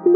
[0.00, 0.08] 欢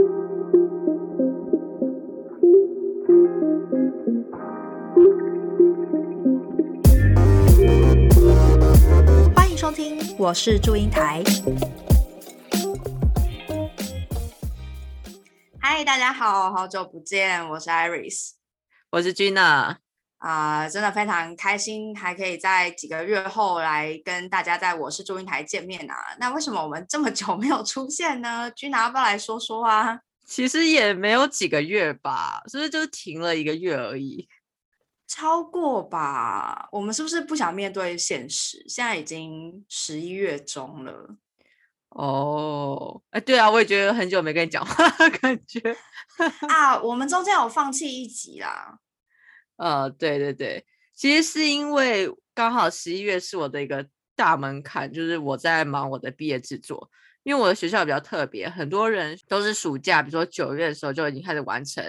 [9.50, 11.22] 迎收听，我是祝英台。
[15.61, 18.30] 嗨，大家好，好久不见，我是 Iris，
[18.91, 19.84] 我是 Gina。
[20.25, 25.95] 啊，真的非常开心，还可以在几个月后来跟大家在我是祝英台见面啊。
[26.18, 30.00] 那为什么我们这么久没有出现呢？Gina 要不要来说说啊？
[30.24, 34.27] 其实也没有几个月吧，是不是就是停了一个月而已？
[35.06, 36.70] 超过吧？
[36.72, 38.64] 我们是不是不想面对现实？
[38.66, 41.16] 现在已经十一月中了。
[41.91, 44.88] 哦，哎，对啊，我也觉得很久没跟你讲话，
[45.20, 45.61] 感觉
[46.48, 48.78] 啊，我们中间有放弃一集啦。
[49.56, 53.86] 呃，对对对，其实是因为刚好十一月是我的一个
[54.16, 56.90] 大门槛，就是我在忙我的毕业制作。
[57.22, 61.82] 因为我的学校比较特别，很多人都是暑假，比如说九月的时候就已经开始完成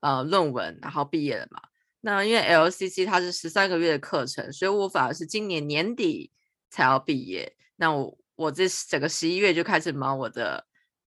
[0.00, 1.60] 呃论文，然后毕业了嘛。
[2.02, 6.30] 那因为 LCC 它是十三个月的课程，所以我反而是今年年底
[6.70, 7.52] 才要毕业。
[7.74, 10.64] 那我我这整个十一月就开始忙我的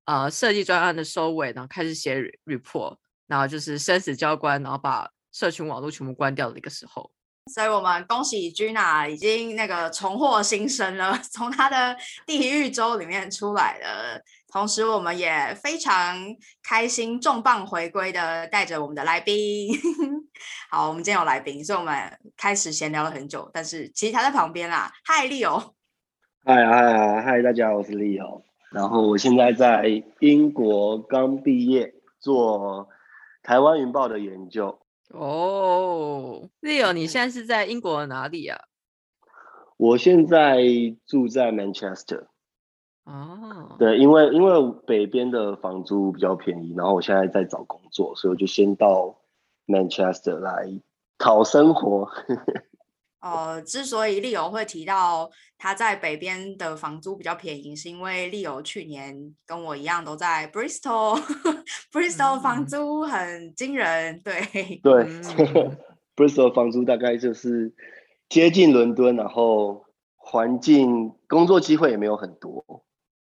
[0.06, 2.96] 呃设计专案的收尾，然后开始写 report，
[3.28, 7.10] 然后就是生死交关，然后把社群网络全部关掉的一个时候。
[7.52, 14.22] 所以我们恭喜 Gina 已经那个重获新生了， 从她的地狱周里面出来了。
[14.52, 16.16] 同时，我们也非常
[16.62, 19.74] 开心重磅回归的带着我们的来宾。
[20.70, 21.96] 好，我们今天有来宾，所以我们
[22.36, 23.50] 开始闲聊了很久。
[23.52, 24.92] 但是其实他在旁边啦。
[25.04, 25.72] 嗨，Leo。
[26.44, 28.42] 嗨嗨嗨，大家好，我是 Leo。
[28.70, 32.88] 然后我现在在英国刚毕业，做
[33.42, 34.78] 台湾云豹的研究。
[35.12, 38.58] 哦，Leo，你现在是在英国哪里啊？
[39.76, 40.62] 我现在
[41.06, 42.26] 住在 Manchester。
[43.04, 49.18] 哦，对，因为因为北边的房租比较便宜，然后我现在在找工作，所以我就先到
[49.66, 50.80] Manchester 来
[51.18, 52.08] 讨生活。
[53.22, 64.42] 呃，之所以利友会提到他在北边的房租比较便宜，是因为利友去年跟我一样都在 Bristol，Bristol 房租很惊人，对
[64.82, 64.92] 对，
[66.16, 67.72] Bristol 房租大概就是
[68.28, 69.84] 接近伦敦，然后
[70.16, 72.84] 环境工作机会也没有很多，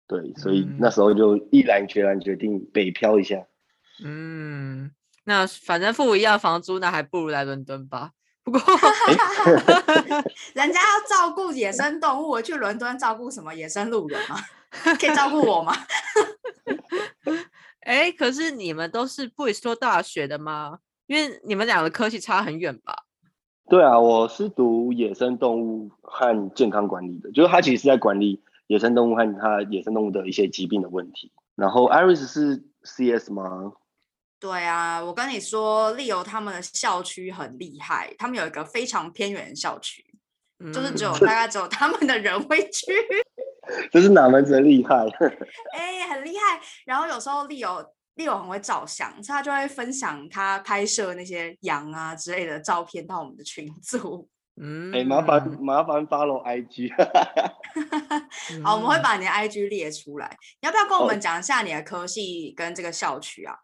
[0.07, 3.45] 对，所以那时候就毅然决然决定北漂一下。
[4.03, 4.91] 嗯，
[5.25, 8.13] 那反正付一样房租，那还不如来伦敦吧。
[8.45, 8.61] 不过，
[10.53, 14.37] 人家要照顾野生动物，我去伦敦照顾什么野生路人吗？
[14.99, 15.73] 可以照顾我吗？
[17.81, 20.77] 哎，可是你们都是布里斯托大学的吗？
[21.07, 22.95] 因为你们两个科系差很远吧？
[23.67, 31.31] 对啊，我是读野生动物和健康管理的，就是他其实是在管理野生动物和他野生动物的一些疾病的问题。
[31.55, 33.73] 然后，Iris 是 CS 吗？
[34.39, 40.05] 对啊，我跟你说，利友他们的校区很厉害，他们有一个非常偏远的校区，
[40.73, 42.93] 就是只有 大概只有他们的人会去。
[43.91, 44.95] 这是哪门子厉害？
[45.73, 46.61] 哎，很厉害。
[46.85, 47.83] 然后有时候利友
[48.15, 54.29] 利友很会照相，所以他就会分享他拍摄那些羊啊之类的照片到我们的群组。
[54.61, 56.93] 嗯，哎，麻烦麻烦 follow IG。
[58.63, 60.37] 好，我们会把你的 IG 列出来。
[60.61, 63.55] 你要不要跟我们讲一下你的科系跟这个校区啊？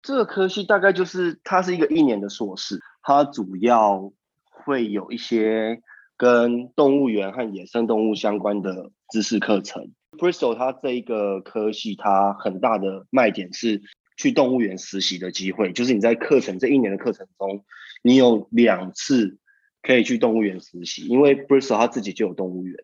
[0.00, 4.12] 这个科系大概就是它是一个一年的硕士，它主要
[4.44, 5.82] 会有一些
[6.16, 9.90] 跟动物园和野生动物相关的知识课程。
[10.18, 13.82] Bristol 它这一个科系，它很大的卖点是
[14.16, 17.64] 去动物园实习的机会，就是你在课程这一年的课程中，
[18.02, 19.38] 你有两次
[19.82, 22.76] 可以去动物园实习，因为 Bristol 它自己就有动物园，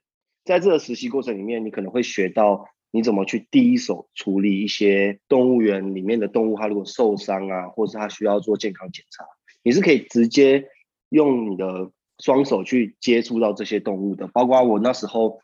[0.44, 2.66] 在这个实习过程里面，你可能会学到。
[2.94, 6.56] 你怎么去第一手处理一些动物园里面的动物？
[6.56, 9.24] 它如果受伤啊，或者它需要做健康检查，
[9.64, 10.68] 你是可以直接
[11.08, 11.90] 用你的
[12.20, 14.28] 双手去接触到这些动物的。
[14.28, 15.40] 包括我那时候，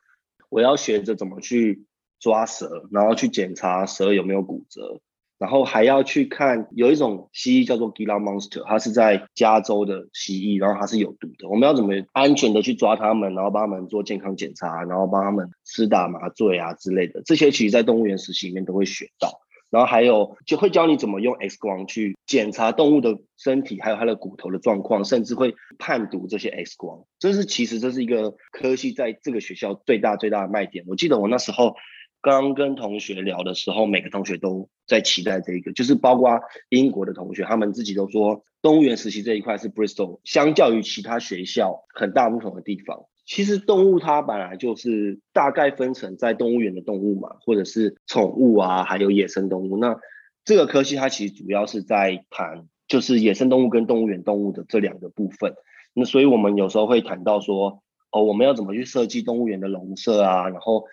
[0.49, 1.87] 我要学着怎么去
[2.21, 5.01] 抓蛇，然后去检查蛇有没有骨折。
[5.41, 11.49] 然后还要去看，有一种蜥蜴叫做 Gila Monster，它是在加州的蜥蜴，然后它是有毒的。
[11.49, 19.41] 我们要怎么安全的去抓它们，然后帮它们做健康检查，然后帮它们施打麻醉啊之类的，这些其实在动物园实习里面都会学到。
[19.71, 27.05] 然后还有就会教你怎么用 X 光去检查动物的身体，还有它的骨头的状况，甚至会判读这些 X 光。
[27.19, 30.85] 这是其实这是一个科系在这个学校最大最大的卖点。
[30.87, 31.77] 我记得我那时候。
[32.23, 43.07] 刚跟同学聊的时候，每个同学都在期待这个，就是包括英国的同学，他们自己都说，动物园实习这一块是 Bristol 相较于其他学校很大不同的地方。
[43.25, 49.77] 其实动物它本来就是大概分成在动物园的动物嘛，或者是宠物啊，还有野生动物。
[49.77, 49.97] 那
[50.45, 55.55] 这个科系它其实主要是在谈就是野生动物跟动物园动物的这两个部分。
[55.95, 60.87] 那所以我们有时候会谈到说，哦，我们要怎么去设计动物园的笼舍啊，然后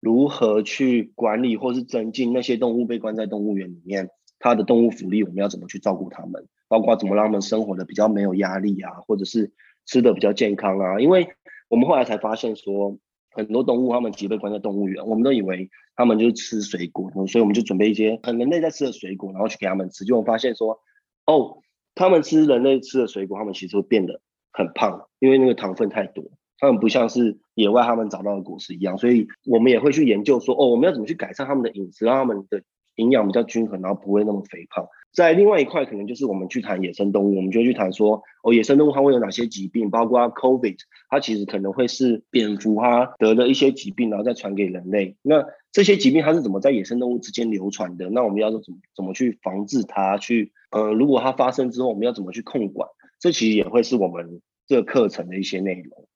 [0.00, 9.52] 如何去管理或是增进那些动物被关在动物园里面，它的动物福利我们要怎么去照顾它们，包括怎么让它们生活的比较没有压力啊，或者是
[9.84, 11.00] 吃的比较健康啊。
[11.00, 11.28] 因为
[11.68, 12.98] 我们后来才发现说。
[13.28, 20.06] 很多动物，它们其实被关在动物园，我们都以为它们就是吃水果，所以我们就准备一些很人类在吃的水果，然后去给它们吃。
[20.06, 20.80] 结果发现说，
[21.26, 21.58] 哦，
[21.94, 24.22] 它们吃人类吃的水果，它们其实会变得
[24.54, 26.24] 很胖，因为那个糖分太多。
[26.56, 32.62] 它们不像是野外他们找到的果实一样，所以我们也会去研究说，哦，我们要怎么去改善他们的饮食，让他们的
[32.96, 34.86] 营养比较均衡，然后不会那么肥胖。
[35.10, 40.76] 在另外一块，可能就是我们去谈野生动物，我们就去谈说，哦，野生动物它会有哪些疾病，包括 COVID，
[41.08, 45.16] 它其实可能会是蝙蝠它得了一些疾病，然后再传给人类。
[45.22, 45.42] 那
[45.72, 48.10] 这些疾病它是怎么在野生动物之间流传的？
[48.10, 50.18] 那我们要怎么怎么去防治它？
[50.18, 52.86] 去，呃，如果它发生之后，我们要怎么去控管？
[53.18, 56.06] 这其实也会是我们这课程的一些内容。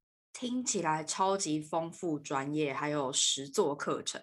[0.41, 4.23] 听起来超级丰富、专业，还有实作课程，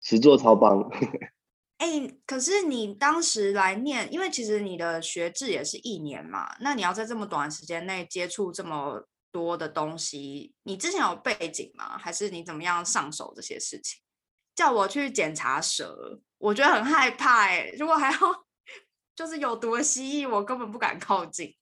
[0.00, 0.90] 实作超棒。
[1.78, 11.96] 哎，可是你当时来念，因为其实你的学制也是一年嘛，那你要在这么短时间内接触这么多的东西，你之前有背景吗？
[11.98, 14.00] 还是你怎么样上手这些事情？
[14.56, 17.72] 叫我去检查蛇，我觉得很害怕哎。
[17.78, 18.18] 如果还要
[19.14, 21.54] 就是有毒的蜥蜴，我根本不敢靠近。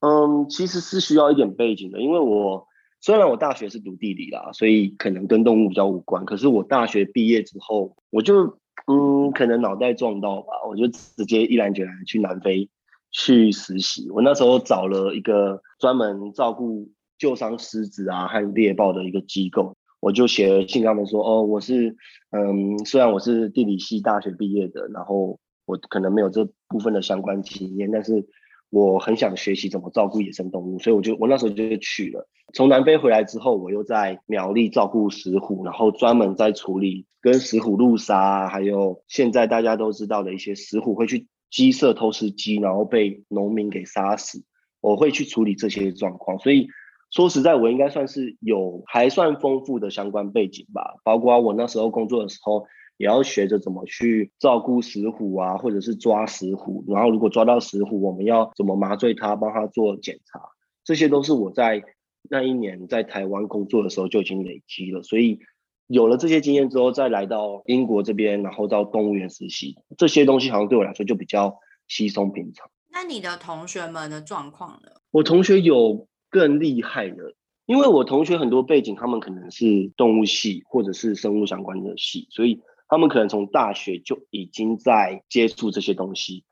[0.00, 2.66] 嗯，其实是需要一点背景的，因为我
[3.04, 6.24] 虽然我大学是读地理啦，所以可能跟动物比较无关。
[6.24, 8.58] 可是我大学毕业之后，我就。
[8.86, 12.68] 嗯，可能脑袋撞到吧，我就直接毅然决然去南非
[13.10, 14.10] 去实习。
[14.10, 21.96] 我那时候找了一个专门照顾旧伤狮子啊和猎豹的一个机构，我就写了信跟他们说，哦，我是，
[22.30, 28.26] 嗯，虽然我是地理系大学毕业的，然后我可能没有这部分的相关经验，但是。
[28.70, 32.28] 我很想学习怎么照顾野生动物，所以我就我那时候就去了。
[32.52, 44.44] 从南非回来之后，我又在苗栗照顾石虎，然后专门在处理跟石虎路杀，还有现在大家都知道的一些石虎会去鸡舍偷吃鸡，然后被农民给杀死。
[44.80, 46.68] 我会去处理这些状况，所以
[47.10, 50.96] 说实在，我应该算是有还算丰富的相关背景吧。
[51.04, 52.66] 包括我那时候工作的时候。
[52.96, 56.84] 也要学着怎么去照顾石虎啊，或者是抓石虎。
[56.86, 60.40] 然后如果抓到石虎，我们要怎么麻醉它，帮它做检查，
[60.84, 61.82] 这些都是我在
[62.30, 65.02] 那一年在台湾工作的时候就已经累积了。
[65.02, 65.40] 所以
[65.88, 71.58] 有了这些经验之后，再来到英国这边，然后到动物园实习，这些东西好像对我来说就比较
[71.88, 72.70] 稀松平常。
[72.92, 74.90] 那你的同学们的状况呢？
[75.10, 77.34] 我同学有更厉害的，
[77.66, 82.62] 因为我同学很多背景，他们可能是动物系或者是生物相关的系，所以。
[82.94, 86.44] 他们可能从大学就已经在接触这些东西。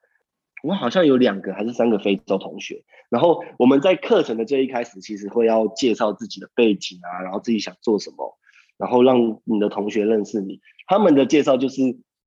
[0.65, 8.37] 我好像有两个还是三个非洲同学，然后我们在课程的这一开始，其实会要介绍自己的背景啊，然后自己想做什么，
[8.77, 10.61] 然后让你的同学认识你。
[10.89, 11.81] 他们的介绍就是，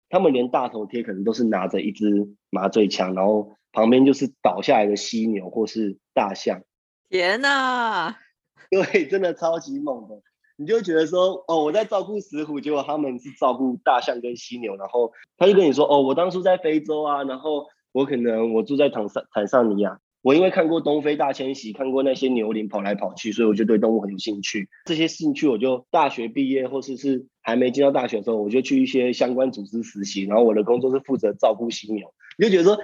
[0.07, 2.07] 他们连大头贴可能都是拿着一支
[2.49, 6.61] 麻醉枪，然后旁边就是倒下来的犀牛或是大象。
[7.09, 8.17] 天哪！
[8.71, 10.21] 对，真的超级猛的。
[10.57, 24.69] 你就觉得说，哦，我在照顾石虎，结果他们是照顾大象跟犀牛，然后他就跟你说，哦，我当初在非洲啊，然后我可能我住在坦桑坦桑尼亚，我因为看过东非大迁徙，看过那些牛羚跑来跑去，所以我就对动物很有兴趣。
[24.85, 32.13] 这些兴趣，我就大学毕业或是是还没进到大学的时候，我就去一些相关组织实习，然后我的工作是负责照顾犀牛。
[32.37, 32.81] 你就觉得说。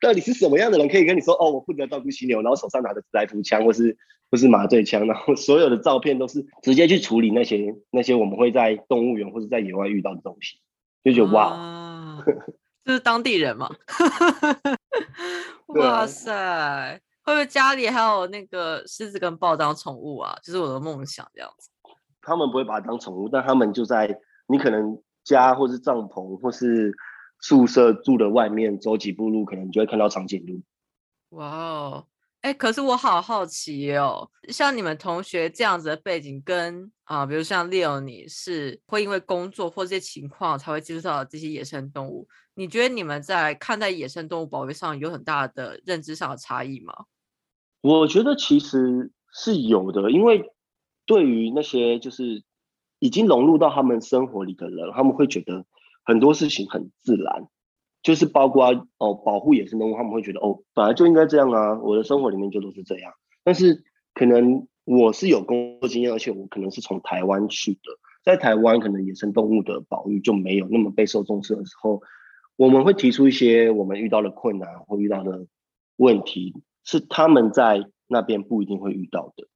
[0.00, 1.50] 到底是什么样的人可以跟你说哦？
[1.50, 3.96] 我负责照顾犀牛，然后手上拿着来福枪或是
[4.30, 10.58] 或是麻醉枪，然后所有的照片都是直接去处理那些那些我们会在动物园或者在野外遇到的东西，
[11.02, 12.24] 就觉得哇，
[12.84, 13.70] 这是当地人嘛？
[15.68, 20.36] 哇塞，会不会家里还有那个狮子跟豹当宠物啊？
[20.42, 21.70] 就是我的梦想这样子。
[22.22, 26.92] 他们不会把它当宠物，但他们就在你可能家或是帐篷或是。
[27.40, 30.60] 宿舍住的外面走几步路，可能就会看到长颈鹿。
[31.30, 32.06] 哇哦，
[32.42, 42.28] 哎，可是我好好奇哦，像你们同学这样子的背景，跟啊，比如像 Leo，你是会因为工作或这些情况才会接触到这些野生动物。
[42.54, 46.92] 你觉得你们在看待野生动物保育上有很大的认知上的差异吗？
[47.80, 50.52] 我觉得其实是有的，因为
[51.06, 52.42] 对于那些就是
[52.98, 55.64] 已经融入到他们生活里的人，他们会觉得。
[56.10, 57.46] 很多事情很自然，
[58.02, 58.66] 就是包括
[58.98, 63.12] 哦保护野生动物，他们会觉得哦本来就应该这样啊，我的生活里面就都是这样。
[63.44, 67.92] 但是可能我是有工作经验，而且我可能是从台湾去的，
[68.24, 72.02] 在台湾可能野生动物的保育就没有那么备受重视的时候，
[72.56, 75.46] 我们会提出一些我们遇到的困难或遇到的
[75.94, 79.46] 问题，是他们在那边不一定会遇到的。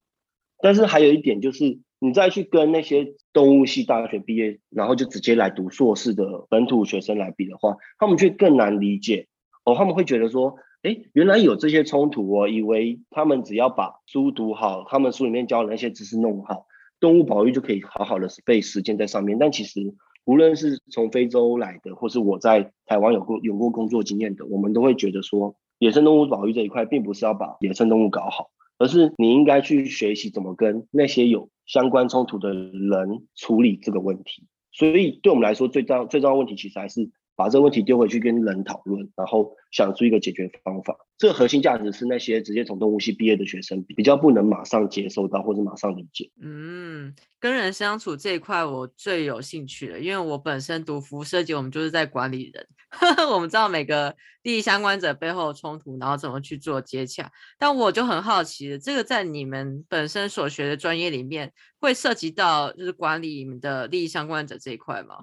[0.60, 9.26] 但是还有一点就是，你再去跟那些动物系大学毕业，然后就直接来读硕士的本土学生来比的话，他们却更难理解
[9.64, 9.74] 哦。
[9.74, 16.66] 他们会觉得说，哎，原来有这些冲突，哦以为他们只要把书读好，他们书里面教的那些知识弄好，
[17.00, 19.38] 动物保育就可以好好的被实践在上面。
[19.38, 19.80] 但其实，
[20.26, 28.50] 无论是从非洲来的，或是我在台湾有过有过工作经验的，我们都会觉得说，野生动物保育这一块，并不是要把野生动物搞好。
[28.84, 34.44] 而是你应该去学习怎么跟那些有相关冲突的人处理这个问题。
[34.72, 37.10] 所以对我们来说，最重最重要的问题其实还是。
[37.36, 40.96] 把这个问题丢回去跟人讨论，然后想出一个解决方法。
[41.16, 46.30] 这个核心价值是那些直接从动物系毕业的学生比较不能马上接受到或者马上理解。
[46.42, 52.66] 嗯，跟人相处这一块我最有兴趣了，因为我本身读辐射节，我们就是在管理人，
[53.30, 57.30] 我们知道每个利益相关者背后的冲突，然后怎么去做接洽。
[57.58, 65.22] 但我就很好奇，这个在你们本身所学的专业里面，会涉及到就是管理你们的利益相关者这一块吗？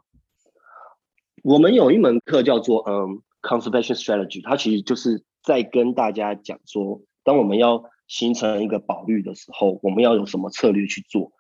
[1.44, 11.32] 我们有一门课叫做嗯 conservation strategy，它其实就是在跟大家讲说，当我们要形成一个保育的时候，我们要有什么策略去做。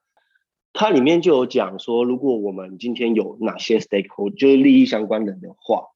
[0.74, 5.90] 它里面就有讲说，如果我们今天有哪些 stakeholder，就是利益相关人的话，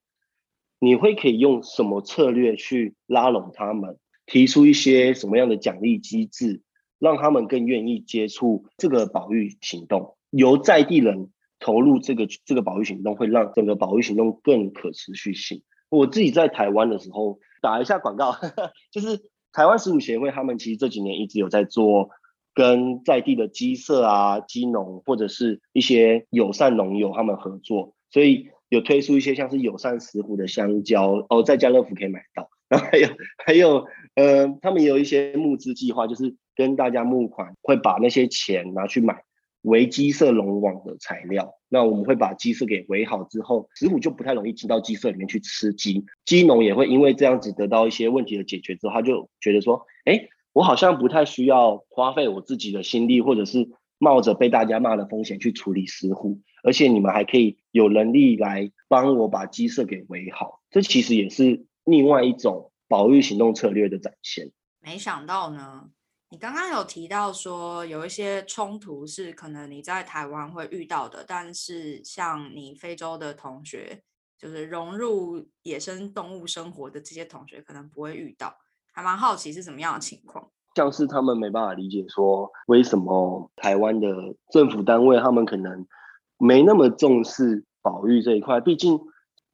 [0.79, 3.97] 你会可以用什么策略去拉拢他们，
[4.27, 6.62] 提出一些什么样的奖励机制，
[7.00, 11.31] 让他们更愿意接触这个保育行动，由在地人。
[11.65, 15.63] 投入这个这个保育行动，会让整个保育行动更可持续性。
[15.89, 18.36] 我自己在台湾的时候打一下广告，
[18.93, 19.19] 就是
[19.51, 22.12] 台湾食物协会，他们其实这几年一直有在做
[22.53, 32.48] 跟在地的鸡舍啊、鸡农或者是一些友善农友他们合作，所以有推出一些像是友善石斛的香蕉哦，在家乐福可以买到。
[32.69, 33.07] 然后还有
[33.43, 39.24] 还有呃，他们有一些募资计划，就是跟大家募款，会把那些钱拿去买。
[39.65, 46.05] 围鸡舍笼网的材料，那我们会把鸡舍给围好之后，石虎就不太容易进到鸡舍里面去吃鸡。
[46.24, 53.67] 鸡农也会因为这样子得到一些问题的解决之后，他就觉得说，哎，我好像不太需要花费我自己的心力，或者是
[53.98, 64.51] 冒着被大家骂的风险去处理石虎，而且你们还可以有能力来帮我把鸡舍给围好，这其实也是另外一种保育行动策略的展现。
[64.79, 65.89] 没想到呢。
[66.29, 74.01] 你刚刚有提到说有一些冲突是可能你在台湾会遇到的，但是像你非洲的同学，
[74.38, 78.58] 就是融入野生动物生活的这些同学，可能不会遇到，
[78.91, 80.51] 还蛮好奇是什么样的情况。
[80.75, 85.88] 像是他们没办法理解说，为什么台湾的政府单位他们可能
[86.38, 88.60] 没那么重视保育这一块。
[88.60, 89.00] 毕竟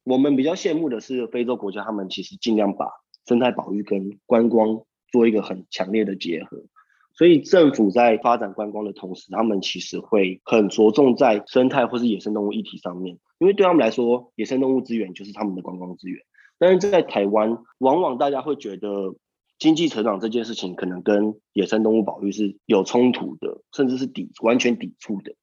[0.03, 2.87] 我们比较羡慕的是非洲国家，他们其实尽量把
[3.27, 4.81] 生态保育跟观光。
[5.11, 6.63] 做一个很强烈的结合，
[7.13, 16.21] 所以政府在发展观光的同时，他们其实会很着重在生态或是野生动物议题上面，因为对他们来说，野生动物资源就是他们的观光资源。
[16.57, 19.15] 但是在台湾，往往大家会觉得
[19.57, 25.33] 经济成长这件事情可能跟野生动物保育是有冲突的，甚至是抵完全抵触的，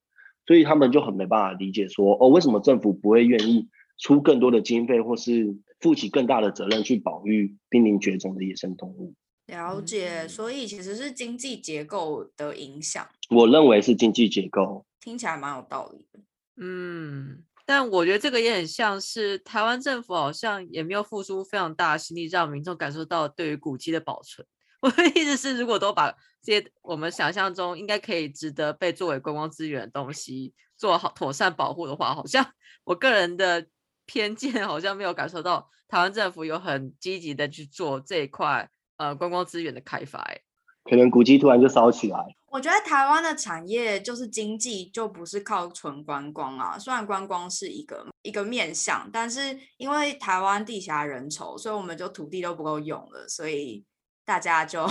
[0.47, 9.13] 所以他们就很没办法理解说，哦，为什么政府不会愿意出更多的经费，或是负起更大的责任去保育濒临绝种的野生动物？
[9.49, 13.07] 了解，所以其实是经济结构的影响。
[13.29, 16.19] 我认为是经济结构，听起来蛮有道理的。
[16.61, 24.45] 嗯，但我觉得这个也很像是台湾政府好像也没有付出非常大的心力，让民众感受到对于古迹的保存。
[24.81, 26.09] 我的意思是，如果都把
[26.41, 32.45] 这些我们想象中应该可以值得被作为观光资源的东西做好妥善保护的话，好像
[32.85, 33.67] 我个人的
[34.05, 38.69] 偏见好像没有感受到台湾政府有很积极的去做这一块。
[38.99, 40.39] 呃，观光资源的开发，哎，
[40.83, 42.19] 可能古迹突然就烧起来。
[42.51, 46.77] 我觉得台湾的产业就是经济，就不是靠纯观光啊。
[46.77, 53.85] 虽然观光是一个一个面向，但是因为台湾地狭人稠，所以我们就土地都不够用了，所以
[54.25, 54.85] 大家就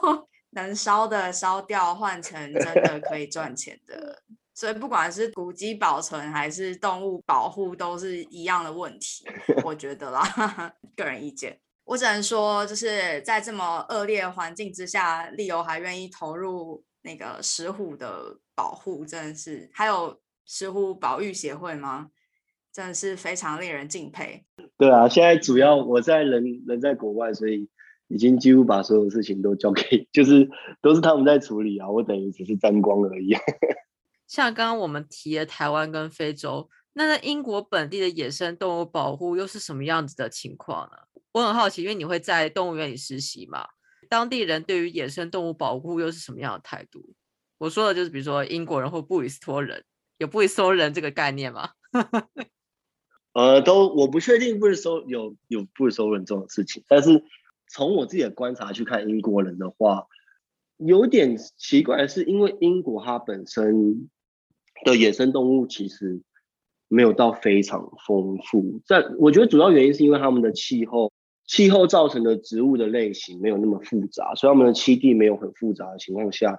[0.50, 4.22] 能烧的烧掉，换成真的可以赚钱的。
[4.52, 9.24] 所以不管是古迹保存还是动物保护，都是一样的问题。
[9.64, 11.58] 我觉得啦，个人意见。
[11.84, 22.08] 我只能说，就是在这么恶劣环境之下，利友还愿意投入那个石虎的保护，真的是还有石虎保育协会吗？
[22.72, 24.44] 真的是非常令人敬佩。
[24.76, 27.68] 对啊，现在主要我在人人在国外，所以
[28.08, 30.48] 已经几乎把所有事情都交给， 就是
[30.80, 33.36] 都是他们在处理啊，我等于只是沾光而已。
[34.26, 36.68] 像刚刚我们提的台湾跟非洲。
[36.94, 40.96] 那在英国本地的野生动物保护又是什么样子的情况呢？
[41.34, 43.66] 我很好奇，因为你会在动物园里实习嘛，
[44.08, 47.12] 当地人对于野生动物保护又是什么样的态度？
[47.58, 49.84] 我说的就是，比如说英国人或布里斯托人，
[50.18, 51.70] 有布里斯托人这个概念吗？
[53.34, 57.24] 呃，都我不确定布里斯托有有布里斯托人这种事情，但是
[57.66, 60.06] 从我自己的观察去看英国人的话，
[60.76, 64.08] 有点奇怪是，因为英国它本身
[64.84, 66.22] 的野生动物其实。
[66.88, 71.10] 没有到非常丰富，但我觉得主要原因是因为他们的气候，
[71.46, 76.58] 气候造成的植物的类型没有那么复杂，所以他们的栖地没有很复杂的情况下，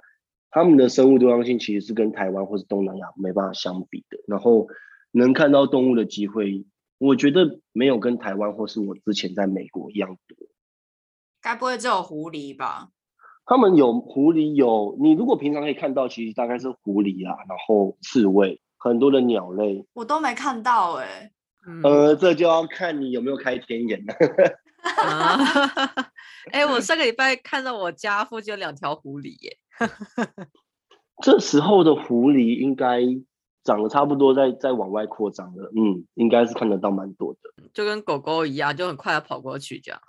[0.51, 4.17] 他们的生物多样性其实是跟台湾或是东南亚没办法相比的。
[4.27, 4.67] 然后
[5.11, 6.65] 能看到动物的机会，
[6.97, 10.37] 我觉得没有跟台湾或是我之前在美国一样多。
[11.41, 12.89] 该不会只有狐狸吧？
[13.45, 18.61] 他们有狐狸，有你如果平常可以看到，其实大概是狐狸啊，然后刺猬。
[18.77, 21.31] 很多的鸟类，我都没看到哎。
[21.83, 24.13] 呃，这就要看你有没有开天眼了。
[26.51, 29.57] 哎，我 上个礼拜看到我家附近有两条狐狸耶。
[31.23, 33.01] 这时候的狐狸应该
[33.63, 35.71] 长得差不多，在在往外扩张了。
[35.75, 37.39] 嗯，应该是看得到蛮多的，
[37.73, 39.99] 就跟狗狗一样，就很快的跑过去这样。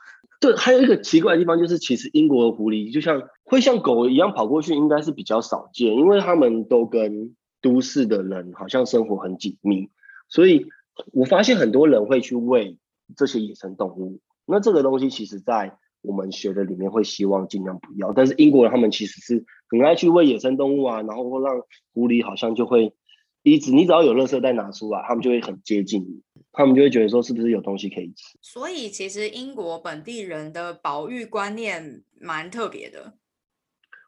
[0.41, 7.35] 对，还有一个奇怪的地方就是，其实英国的狐狸就像会像狗一样跑过去，应该是比较少见，因为他们都跟。
[7.63, 9.91] 都市的人好像生活很紧密，
[10.29, 10.69] 所以
[11.13, 12.79] 我发现很多人会去喂
[13.17, 14.21] 这些野生动物。
[14.47, 18.13] 那这个东西其实，在我们学的里面会希望尽量不要。
[18.13, 21.61] 但是英国人他们其实是很爱去喂野生动物啊，然后让
[21.93, 22.95] 狐狸好像就会
[23.43, 26.23] 一直，你只要有垃圾袋拿出来，他们就会很接近你，
[26.53, 28.39] 他们就会觉得说是不是有东西可以吃。
[28.41, 33.15] 所以其实英国本地人的保育观念蛮特别的。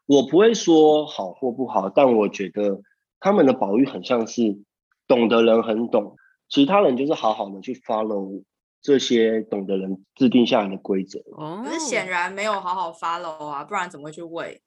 [0.05, 2.81] 我不会说好或不好，但我觉得。
[3.21, 4.61] 他们的保育很像是
[5.05, 6.15] 懂的人很懂，
[6.47, 8.43] 其他人就是好好的去 follow
[8.81, 11.19] 这些懂的人制定下来的规则。
[11.37, 14.61] 哦，可是显然没有好好 follow 啊，不然怎么会去喂？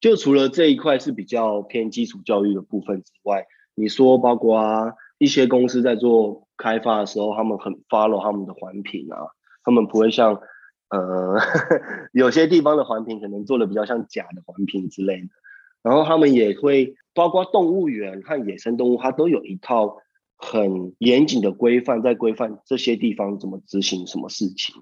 [0.00, 9.18] 就除了这一块是比较偏基础教育的部分之外，你说包括一些公司在做开发的时候，他们很 follow 他们的环评啊，
[9.64, 10.40] 他们不会像
[10.90, 11.36] 呃
[12.12, 15.28] 有些地方的环评可能做的比较像假的环评之类的。
[15.82, 19.96] 然后他们也会包括动物园和野生动物，它都有一套
[20.38, 24.74] 很严谨的规范，在规范这些地方怎么执行什么事情。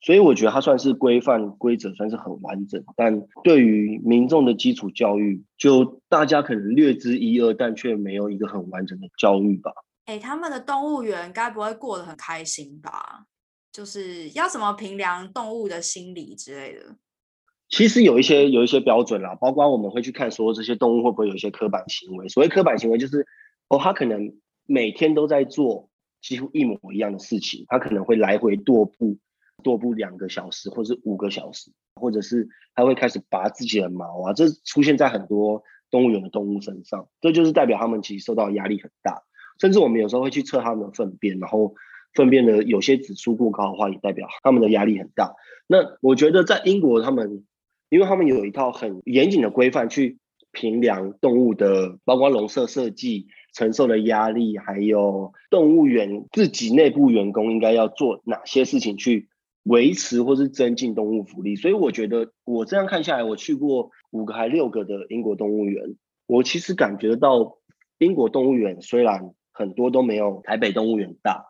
[0.00, 2.84] 所以我觉得它算是规范规则，算是很完整。
[2.94, 9.72] 但对于民众的基础教育，就大家可能略知一二，但却没有一个很完整的教育吧。
[10.04, 13.24] 哎，他们的动物园该不会过得很开心吧？
[13.72, 16.96] 就是要怎么评量动物的心理之类的。
[17.70, 22.28] 其实有一些有一些标准啦，包括我们会去看说这些动物会不会有一些刻板行为。
[22.28, 23.26] 所谓刻板行为，就是
[23.68, 25.88] 哦，它可能每天都在做
[26.20, 29.18] 几乎一模一样的事情，它可能会来回踱步，
[29.62, 39.22] 踱步两个小时或是五个小时，或者是它会开始拔自己的毛啊，这出现在很多动物园的动物身上，这就是代表它们其实受到压力很大。
[39.60, 41.74] 甚至我们有时候会去测它们的粪便，然后
[42.14, 45.34] 粪便的有些指数过高的话，也代表它们的压力很大。
[45.66, 47.44] 那我觉得在英国，他们
[47.90, 50.18] 因为他们有一套很严谨的规范去
[50.54, 59.28] 评量动物的，包括笼舍设计承受的压力，还有动物园自己内部员工应该要做哪些事情去
[59.64, 61.56] 维持或是增进动物福利。
[61.56, 67.58] 所以我觉得我这样看下来，我去过五个还六个的英国动物园，我其实感觉到
[67.98, 71.44] 英国动物园虽然很多都没有台北动物园大，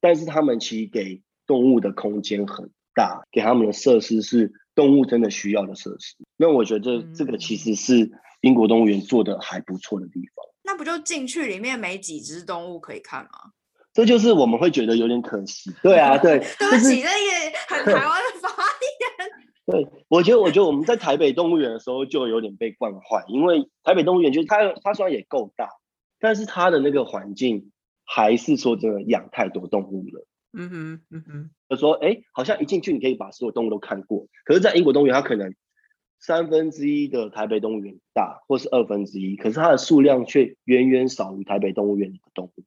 [0.00, 4.52] 但是他们其实给动物的空间很大，给他们的设施是。
[4.76, 10.44] 动物真的需要的设施，那我觉得这个其实是英国动物园做的还不错的地方。
[10.64, 13.52] 那不就进去里面没几只动物可以看吗？
[13.92, 15.72] 这就是我们会觉得有点可惜。
[15.82, 19.30] 对啊， 对，对不起，那也很台湾的发言。
[19.66, 25.68] 对，我觉得，我觉得我们在台北动物园的时候就有点被惯坏，因为台北动物园就是它，它虽然也够大，
[26.20, 27.72] 但是它的那个环境
[28.04, 30.26] 还是说真的养太多动物了。
[30.52, 35.54] 嗯哼，嗯哼，就说，哎，好像一进去你可以把所有动物都看过，可是，在英国动物园，它可能
[36.26, 42.64] 三分之一的台北动物园大，或是二分之一，可是它的数量却远远少于台北动物园的动物，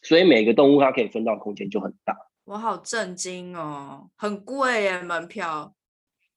[0.00, 2.16] 所以每个动物它可以分到空间就很大。
[2.44, 5.74] 我好震惊哦，很贵耶，门票。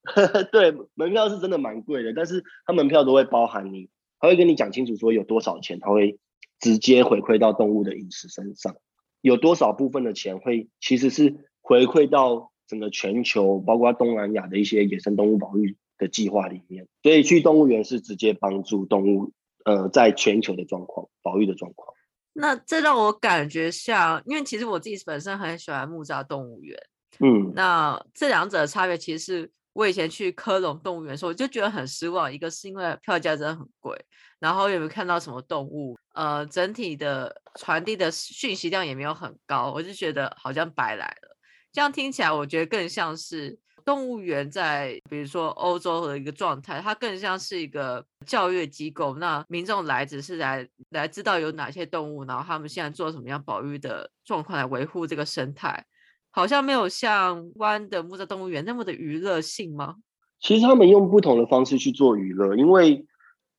[0.52, 3.88] 对，门票是真的蛮贵的，但是它门票都会包含你，
[4.20, 6.18] 他会跟你讲清楚说有多少钱，他会
[6.60, 8.76] 直接回馈到动物的饮食身上。
[9.22, 16.86] 有多少部分的钱会其实是回馈到整个全球，包括东南亚的一些野生动物保育的计划里面？
[17.02, 19.32] 所以去动物园是直接帮助动物，
[19.64, 21.94] 呃，在全球的状况保育的状况。
[22.32, 26.76] 那这让我感觉像，因为其实我自己本身很喜欢木栅动物园。
[27.20, 32.32] 嗯，那这两者的差别，其实是我以前去科隆动物园的时候，我就觉得很失望。
[32.32, 33.96] 一个是因为票价真的很贵，
[34.40, 35.96] 然后有没有看到什么动物？
[36.14, 41.36] 呃，整体的传递的讯息量也没有很高，我就觉得好像白来了。
[41.72, 43.58] 这样听起来，我觉得更像是。
[43.84, 49.14] 动物园在比如说欧洲的一个状态，它更像是一个教育机构。
[49.16, 55.84] 那民众来只是来来知道有哪些动物，然后他们现在做什么样保育的状况来维护这个生态，
[56.30, 59.96] 好像没有像湾的木栅动物园那么的娱乐性吗？
[60.40, 63.06] 其实他们用不同的方式去做娱乐，因为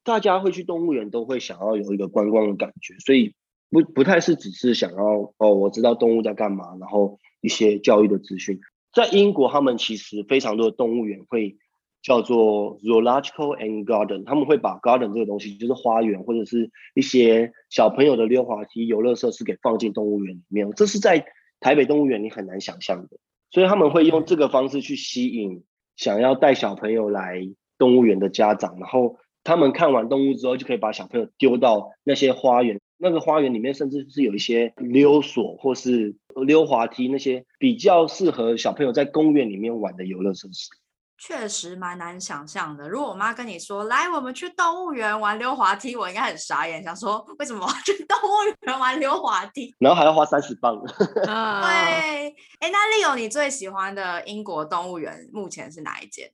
[0.04, 3.34] 大家会去动物园都会想要有一个观光的感觉，所以
[3.70, 8.60] 不不太是只是想要哦，我知道动物在干嘛，然后一些教育的资讯。
[8.95, 11.58] 在英国，他们其实非常多的动物园会
[12.01, 20.71] 叫做 zoological and garden，他们会把 garden 这个东西，就是花园或者是一些小朋友的溜滑梯、游乐设施给放进动物园里面。
[20.71, 21.25] 这是在
[21.60, 23.17] 台北动物园你很难想象的，
[23.51, 25.63] 所以他们会用这个方式去吸引
[25.97, 27.41] 想要带小朋友来
[27.77, 32.79] 动物园的家长，然后他们看完动物之后，就可以把小朋友丢到那些花园。
[32.97, 40.69] 那个花园里面甚至是有一些溜索或是溜滑梯，那些比较适合小朋友在公园里面玩的游乐设施。
[41.17, 42.89] 确实蛮难想象的。
[42.89, 49.73] 如果我妈跟你说来，我们去动物园玩溜滑梯，我应该很傻眼，想说为什么去动物园玩溜滑梯？
[49.79, 50.77] 然后还要花三十磅。
[50.84, 56.29] 对，哎，那 Leo，你最喜欢的英国动物园目前是哪一间？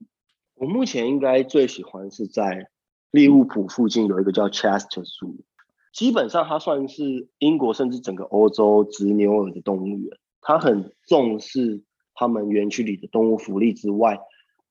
[0.55, 2.67] 我目前应该最喜欢是在
[3.11, 5.37] 利物浦附近有一个叫 Chester Zoo。
[5.91, 10.17] 基本上，它算是英国甚至整个欧洲执牛耳的动物园。
[10.41, 11.83] 它很重视
[12.15, 14.19] 他们园区里的动物福利之外，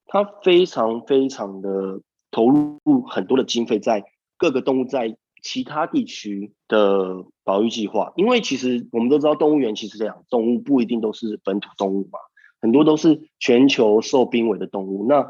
[0.06, 4.04] 它非常非常的投入很多的经费在
[4.36, 8.12] 各个动物在其他地区的保育计划。
[8.16, 12.18] 因为其实我们都知道，动物园其实养动物不一定都是本土动物嘛，
[12.60, 15.06] 很多都是全球受濒危的动物。
[15.06, 15.28] 那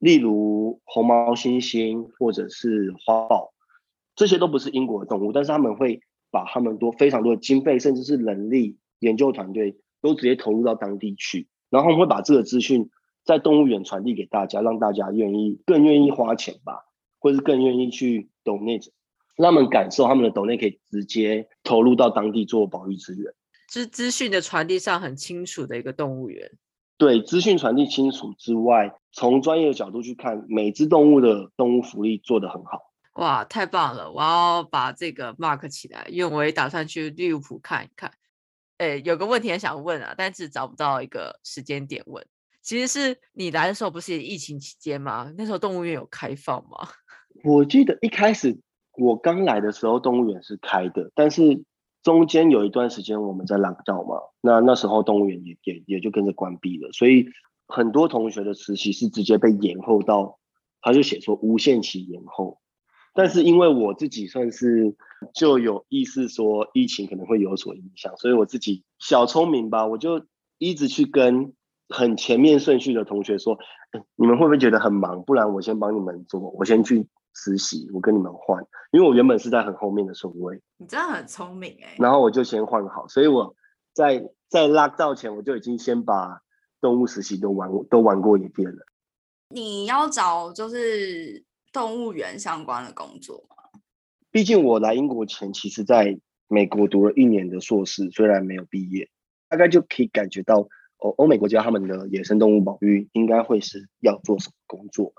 [0.00, 3.52] 例如红毛猩猩或者是花豹。
[4.20, 12.90] 这些都不是英国的动物，但是他们会把他们多非常多的经费，甚至是人力研究团队都直接投入到当地去，然后他们会把这个资讯
[13.24, 16.84] 在动物园传递给大家，让大家愿意更愿意花钱吧，
[17.18, 18.90] 或是更愿意去 donate，
[19.36, 23.32] 让他们感受他们的 donate 可以直接投入到当地做保育资源。
[23.68, 26.50] 资资讯的传递上很清楚的一个动物园。
[26.98, 32.89] 对，资讯传递清楚之外，从专业的角度去看，每只动物的动物福利做得很好。
[33.14, 34.10] 哇，太棒了！
[34.10, 38.12] 我要把这个 mark 起来，因为我也打算去利物浦看一看。
[38.78, 42.24] 哎，有个问题很想问啊，但是找不到一个时间点问。
[42.62, 45.32] 其实是你来的时候不是疫情期间吗？
[45.36, 46.88] 那时候动物园有开放吗？
[47.44, 48.58] 我记得一开始
[48.96, 51.64] 我刚来的时候，动物园是开的，但是
[52.02, 57.26] 中间有一段时间我们在朗照嘛，那那时候动物园也也也就跟着关闭了，所以
[57.66, 60.38] 很多同学的实习是直接被延后到，
[60.80, 62.59] 他就写说无限期延后。
[63.12, 64.94] 但是因为我自己算是
[65.34, 70.24] 就有意识说疫情可能会有所影响，所以我自己小聪明吧，我就
[70.58, 71.52] 一直去跟
[71.88, 73.58] 很前面顺序的同学说，
[74.14, 75.22] 你们会不会觉得很忙？
[75.24, 80.62] 不然我先帮你们做，我先去实习，我跟你们换，因为我原本是在很后面的顺位。
[80.78, 81.96] 你真的很聪明哎。
[81.98, 83.54] 然后我就先换好，所以我
[83.92, 86.40] 在在拉到前，我就已经先把
[86.80, 88.86] 动物实习都玩都玩过一遍了。
[89.50, 91.44] 你要找就是。
[91.72, 93.56] 动物园相关的工作吗？
[94.32, 99.08] 毕竟我来英国前，其实在美国读了一年的硕士，虽然没有毕业，
[99.48, 105.12] 大概就可以感觉到哦欧美国家他们的野生动物保育应该会是要做什么工作。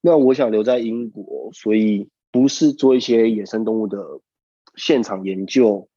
[0.00, 4.20] 那我想留在英国，所以不是做一些野生动物的
[4.76, 5.88] 现场研究，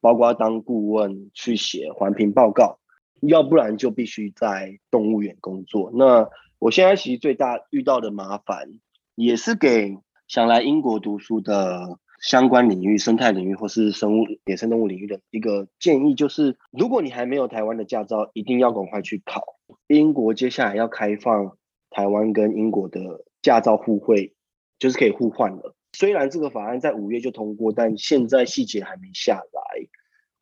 [0.00, 2.78] 包括当顾问去写环评报告，
[3.20, 5.90] 要不然就必须在动物园工作。
[5.94, 8.80] 那我现在其实最大遇到的麻烦。
[9.14, 9.96] 也是给
[10.26, 19.42] 想来英国读书的相关领域、生态领域或是生物、野生动物领域的一个建议，就是如果你还没有台湾的驾照，一定要赶快去考。
[19.86, 21.56] 英国接下来要开放
[21.90, 24.34] 台湾跟英国的驾照互惠，
[24.78, 25.74] 就是可以互换了。
[25.92, 29.88] 虽然这个法案在五月就通过，但现在细节还没下来。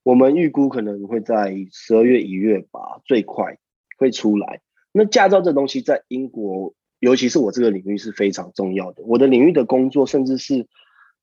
[0.05, 3.59] 我们预估可能会在十二月、一月吧，最快
[3.99, 4.61] 会出来。
[4.93, 6.75] 那驾照这东西在英国。
[7.03, 9.03] 尤其是我这个领域是非常重要的。
[9.03, 10.69] 我的领域的工作，甚至是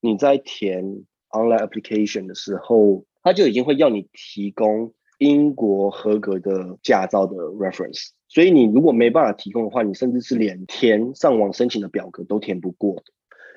[0.01, 8.09] 你在填 online application 的时候，他就已经会要你提供英国合格的驾照的 reference。
[8.27, 13.01] 所以你如果没办法提供的话，你甚至是连填上网申请的表格都填不过。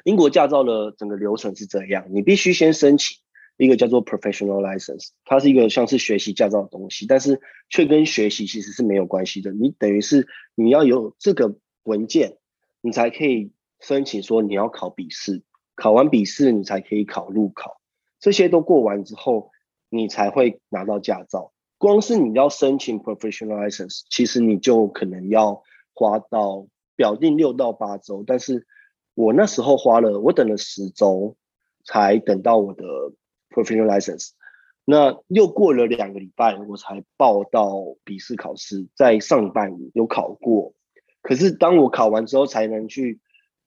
[0.04, 3.18] 英国驾照的整个流程是这样：你必须先申请
[3.56, 9.50] 一个叫做 professional license，它是一个像是学习驾照的东西，但是却跟学习其实是没有关系的。
[9.50, 12.38] 你等于是你要有这个文件，
[12.80, 15.42] 你才可以申请说你要考笔试，
[15.74, 17.80] 考完笔试你才可以考路考，
[18.20, 19.50] 这些都过完之后，
[19.88, 21.52] 你才会拿到驾照。
[21.78, 25.62] 光是你要申请 professional license，其实你就可能要
[25.94, 26.66] 花到
[26.96, 28.66] 表定六到八周，但是
[29.14, 31.36] 我那时候花了，我等了十周
[31.84, 32.84] 才等到我的。
[33.54, 34.30] Professional license，
[34.86, 40.72] 那又过了两个礼拜，我才报到笔试考试，在上礼拜五有考过。
[41.22, 43.20] 可是当我考完之后，才能去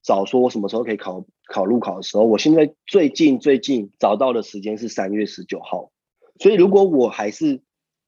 [0.03, 5.91] 找说我什么时候可以考考路考的时候，我现在最近最近找到的时间是三月十九号。
[6.39, 7.61] 所以如果我还是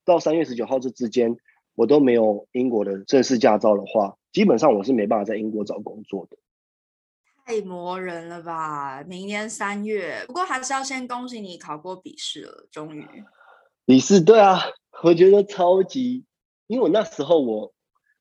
[0.04, 1.38] 到三月十九号这之间，
[1.76, 6.38] 我都没有英国的正式驾照的话，基本上我是没办法在英国找工作的。
[7.46, 9.02] 太磨人了吧！
[9.04, 13.08] 明年三月，不过还是要先恭喜你考过笔试了，终于。
[13.86, 14.60] 笔试对啊，
[15.04, 16.26] 我觉得超级，
[16.68, 17.74] 因为我那时候我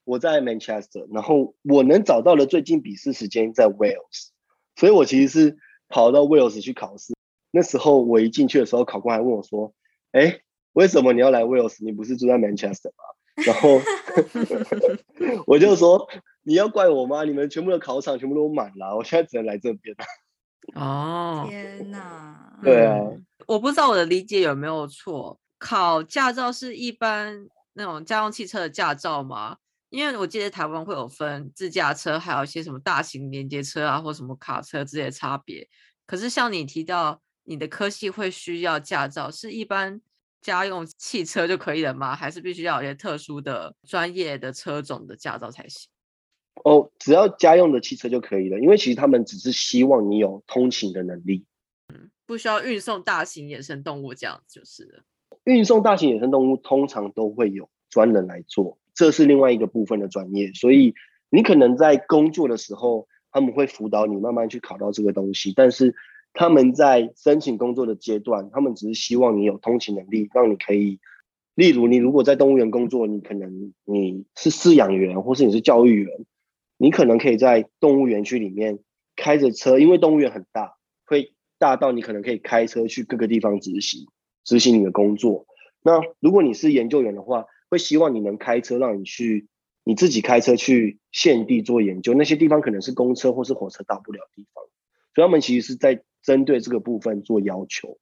[0.07, 4.29] 我在 Manchester，然后我能找到的最近笔试时间在 Wales，
[4.77, 7.15] 所以我其实是跑到 Wales 去考试。
[7.51, 9.75] 那时候我一进去的时候，考官还问我说
[10.13, 10.41] ：“哎，
[10.73, 11.77] 为什么你要来 Wales？
[11.85, 13.05] 你不是住在 Manchester 吗？”
[13.45, 13.81] 然后
[15.47, 16.09] 我就说。
[16.49, 17.25] 你要怪我吗？
[17.25, 19.97] 你们全部的考场全部都满了，我现在只能来这边。
[20.77, 22.57] 哦，天哪！
[22.63, 23.01] 对啊，
[23.49, 25.41] 我不知道我的理解有没有错。
[25.59, 29.57] 考驾照是一般那种家用汽车的驾照吗？
[29.97, 35.67] 因为我记得台湾会有分自驾车，还有一些什么大型连接车啊，或什么卡车之类的差别。
[36.05, 39.99] 可是像你提到你的科系会需要驾照，是一般
[40.43, 42.15] 家用汽车就可以了吗？
[42.15, 45.89] 还是必须要有些特殊的专业的车种的驾照才行？
[46.65, 51.47] 哦，只要家用的汽车就可以了，因为其实他们只是希望你有通勤的能力，
[51.95, 55.05] 嗯，不需要运送大型野生动物这样就是了。
[55.45, 60.95] 运送大型野生动物通常都会有专人来做，这是另外一个部分的专业，所以
[61.31, 65.95] 你可能在工作的时候，他们会辅导你慢慢去考到这个东西，但是
[66.33, 70.99] 他们在申请工作的阶段，他们只是希望你有通勤能力，让你可以，
[71.55, 76.27] 例如你如果在动物园工作，你可能你是饲养员，或是你是教育员。
[76.79, 78.81] 你可能可以在动物园区里面
[79.17, 80.75] 开着车，因为动物园很大，
[81.07, 84.07] 会大到你可能可以开车去各个地方执行
[84.45, 85.47] 执行你的工作。
[85.83, 89.49] 那如果你是研究员的话，会希望你能开车，让你去
[89.85, 92.15] 你自己开车去现地做研究。
[92.15, 94.65] 那些地方可能是公车或是火车到不了地方，
[95.15, 97.99] 所以他们其实是在针对这个部分做要求。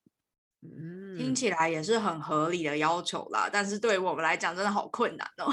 [0.63, 5.53] 嗯，听起来也是很合理的要求啦，但是对于我们来讲，真的好困难哦。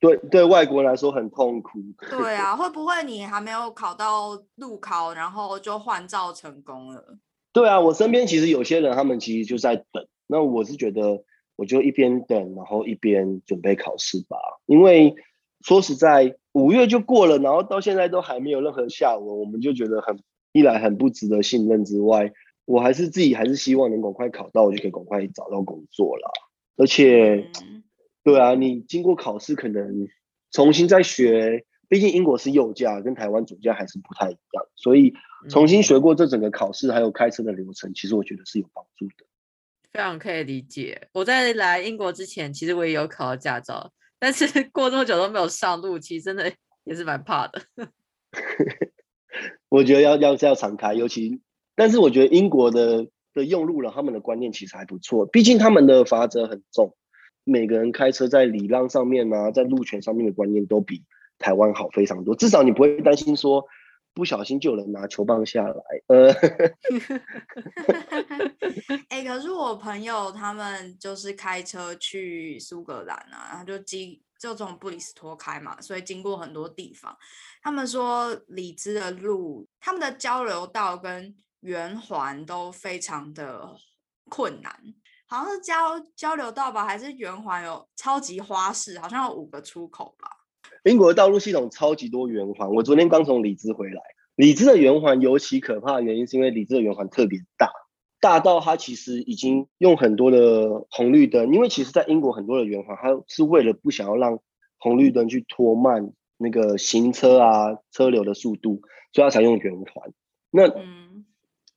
[0.00, 1.78] 对 对，外国人来说很痛苦。
[2.10, 7.18] 对啊，会不会你还没有考到路考，然后就换照成功了？
[7.52, 10.08] 对啊，我身边其实有些人，他们其实就在等。
[10.26, 11.22] 那我是觉得，
[11.56, 14.38] 我就一边等，然后一边准备考试吧。
[14.66, 15.14] 因为
[15.62, 20.20] 说实在，五月就过了，然后到现在都还没有任何下文，我们就觉得很
[20.52, 22.32] 一来很不值得信任之外，
[22.64, 26.30] 我还是自己还是希望能赶快考到，我就可以赶快找到工作啦。
[26.76, 27.50] 而且。
[28.26, 30.08] 对啊，你经过考试可能
[30.50, 35.14] 重新再学，毕竟英国是右驾，跟台湾主驾还是不太一样，所以
[35.48, 39.24] 重新学过这整个考试还有开车的流程，其实我觉得是有帮助的。
[39.92, 41.08] 非常可以理解。
[41.12, 46.52] 我在来英国之前，其实我也有考驾照，但是 过这么久都没有上路，其实真的
[46.84, 47.62] 也是蛮怕的。
[49.68, 51.40] 我觉得要要要敞开，尤其，
[51.74, 56.96] 但是我觉得英国的的用路人他们的观念其实还不错，毕竟他们的法则很重。
[57.44, 61.04] 每个人开车在礼让上面呢，在路权上面的观念都比
[61.38, 62.34] 台湾好非常多。
[62.34, 63.66] 至少你不会担心说
[64.16, 65.82] 不小心就有人拿球棒下来。
[66.06, 66.32] 呃，
[69.10, 77.14] 哎，可是我朋友他们就是开车去苏格兰啊，然后就经就从布里斯托开嘛，所以经过很多地方。
[77.60, 83.76] 他们说里兹的路，他们的交流道跟圆环都非常的
[84.30, 84.74] 困难。
[85.26, 90.45] 好像是交交流道吧，还是圆环有超级花式，好像有五个出口吧。
[90.86, 94.00] 英国的道路系统超级多圆环，我昨天刚从里兹回来。
[94.36, 97.72] 里兹的圆环尤其可怕的原因，是因为里兹的圆环特别大，
[98.20, 104.38] 大到它其实已经用很多的红绿灯，因为其实在英国很多的圆环，它是为了不想要让
[104.78, 108.80] 红绿灯去拖慢那个行车啊车流的速度，
[109.12, 110.12] 所以它才用圆环。
[110.52, 110.72] 那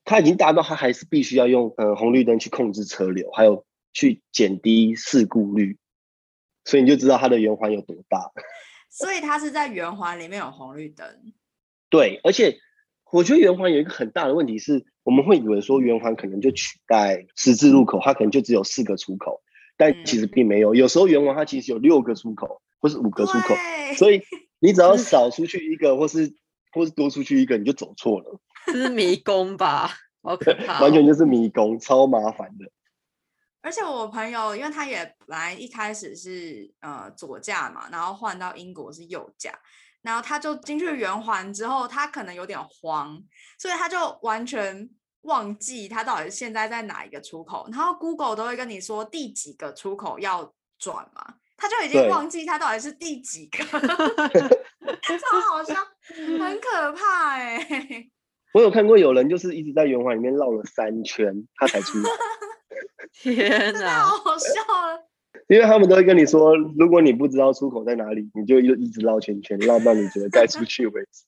[0.06, 5.80] 它已经大到它还是必须要用呃红绿灯去控制车流，还有去减低事故率，
[6.64, 8.32] 所以你就知道它的圆环有多大。
[8.90, 11.08] 所以它是在圆环里面有红绿灯。
[11.90, 12.58] 对，而且
[13.12, 19.42] 我觉得圆环有一个很大的问题是，我我们会以为说圆环可能就取代十字路口，它可能就只有四个出口，
[19.76, 20.76] 但其实并没有。
[20.76, 23.56] 有时候圆环它其实有六个出口，或是五个出口，
[23.98, 24.22] 所以
[24.60, 26.32] 你只要 少出去一个，或是
[26.72, 28.40] 或是多出去一个，你就走错了。
[28.68, 29.90] 这是迷宫吧？
[30.22, 30.80] 好可怕！
[30.86, 32.72] 完全就是迷宫，超麻烦的。
[33.70, 39.54] 而且我朋友，因为他也本来一开始是呃左驾嘛，然后换到英国是右驾，
[40.02, 43.22] 然后他就进去圆环之后，他可能有点慌，
[43.60, 44.90] 所以他就完全
[45.22, 47.70] 忘记他到底现在在哪一个出口。
[47.72, 55.76] 然后 Google 都会跟你说第几个出口要转嘛，他就已经忘记他到底是第几个， 超好笑，
[56.40, 58.10] 很可怕哎。
[58.52, 62.10] 我有看过有人就是一直在圆环里面绕了三圈，他才出来。
[63.14, 65.06] 天哪，好笑了！
[65.48, 71.26] 因为他们都会跟你说，如果你不知道出口在哪里，你就又一直绕圈圈，绕到你觉得该出去为止。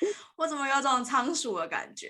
[0.36, 2.08] 我怎么有种仓鼠的感觉？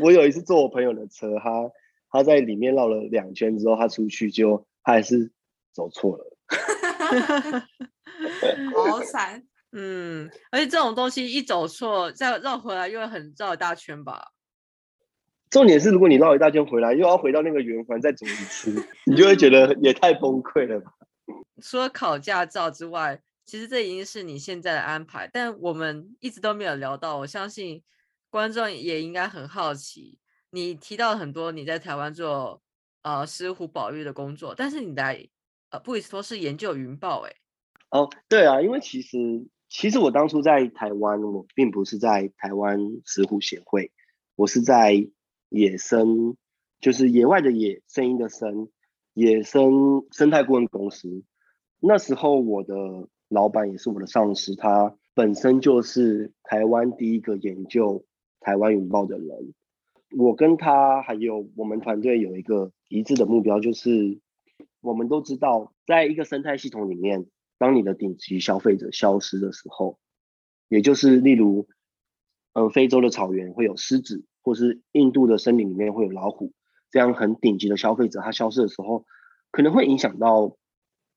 [0.00, 1.70] 我有一次坐我朋友的车，他
[2.10, 5.32] 他在里面绕了两圈之后，他出去就他还是
[5.72, 6.38] 走错了。
[8.74, 9.42] 好惨。
[9.72, 14.32] 嗯，而且这种东西一走错，再绕回来又会很绕一大圈吧。
[15.50, 20.92] 重点是，如果你绕一大圈回来，又要回到那个圆环再走一次， 你就会觉得也太崩溃了吧。
[21.62, 27.18] 除了考驾照之外，其实这已经是你现在的安排，但我们一直都没有聊到。
[27.18, 27.82] 我相信
[28.28, 30.18] 观众也应该很好奇，
[30.50, 32.60] 你提到很多你在台湾做
[33.02, 35.26] 呃石虎保育的工作，但是你来
[35.70, 37.32] 呃布里斯托是研究云豹哎。
[37.90, 39.46] 哦，对啊，因为其实。
[39.68, 43.90] 其实我当初在台湾，我并不是在台湾石虎协会，
[44.36, 45.04] 我是在
[45.48, 46.36] 野生，
[46.80, 48.68] 就是野外的野，声音的声，
[49.14, 51.24] 野生生态顾问公司。
[51.80, 52.74] 那时候我的
[53.28, 58.04] 老板也是我的上司，他本身就是台湾第一个研究
[58.40, 59.54] 台湾云豹的人。
[60.16, 64.20] 我跟他还有我们团队有一个一致的目标，就是
[64.80, 67.26] 我们都知道，在一个生态系统里面。
[67.58, 69.98] 当你的顶级消费者消失的时候，
[70.68, 71.66] 也就是例如，
[72.52, 76.52] 呃，非洲的草原会有狮子，或是印度的森林里面会有老虎，
[76.92, 79.04] 这样很顶级的消费者，它消失的时候，
[79.50, 80.56] 可能会影响到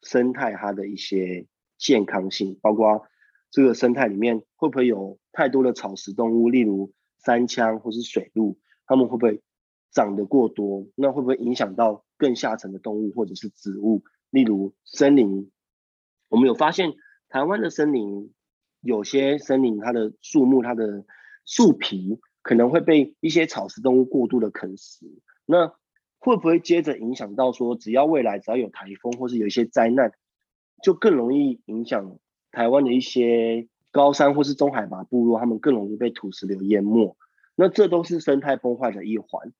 [0.01, 1.45] 生态它的一些
[1.77, 3.03] 健康性，包括
[3.51, 6.91] 这个生态里面会不会有太多的草食动物，例如
[7.23, 9.43] 山羌或是水鹿，它们会不会
[9.91, 10.87] 长得过多？
[10.95, 15.51] 那会不会影响到更下层的动物或者是植物，例如森林？
[16.29, 16.93] 我们有发现，
[17.29, 18.33] 台湾的森林
[18.81, 21.05] 有些森林，它的树木、它的
[21.45, 25.05] 树皮可能会被一些草食动物过度的啃食。
[25.45, 25.71] 那
[26.17, 30.13] 会不会接着影响到说，只要未来只要有台风或是有一些灾难，
[30.81, 32.17] 就更容易影响
[32.51, 37.15] 台湾的一些高山或是中海拔部落，他们更容易被土石流淹没。
[37.53, 39.53] 那这都是生态崩坏的一环。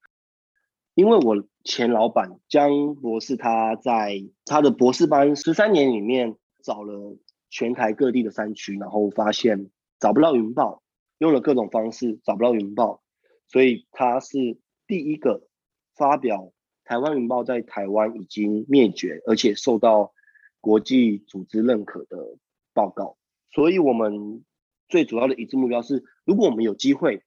[0.96, 6.38] 因为我前老板江博士，他在他的博士班十三年里面。
[6.62, 7.18] 找了
[7.50, 10.84] 全台各地的山区，然后发现找不到云豹，
[11.20, 13.04] 用了各种方式找不到云豹，
[13.48, 15.48] 所以他是第一个
[15.96, 16.52] 发表
[16.84, 20.14] 台湾云豹在台湾已经灭绝，而且受到
[20.60, 22.38] 国际组织认可的
[22.74, 23.18] 报告。
[23.52, 24.44] 所以我们
[24.88, 27.24] 最主要的一致目标是，如果我们有机会，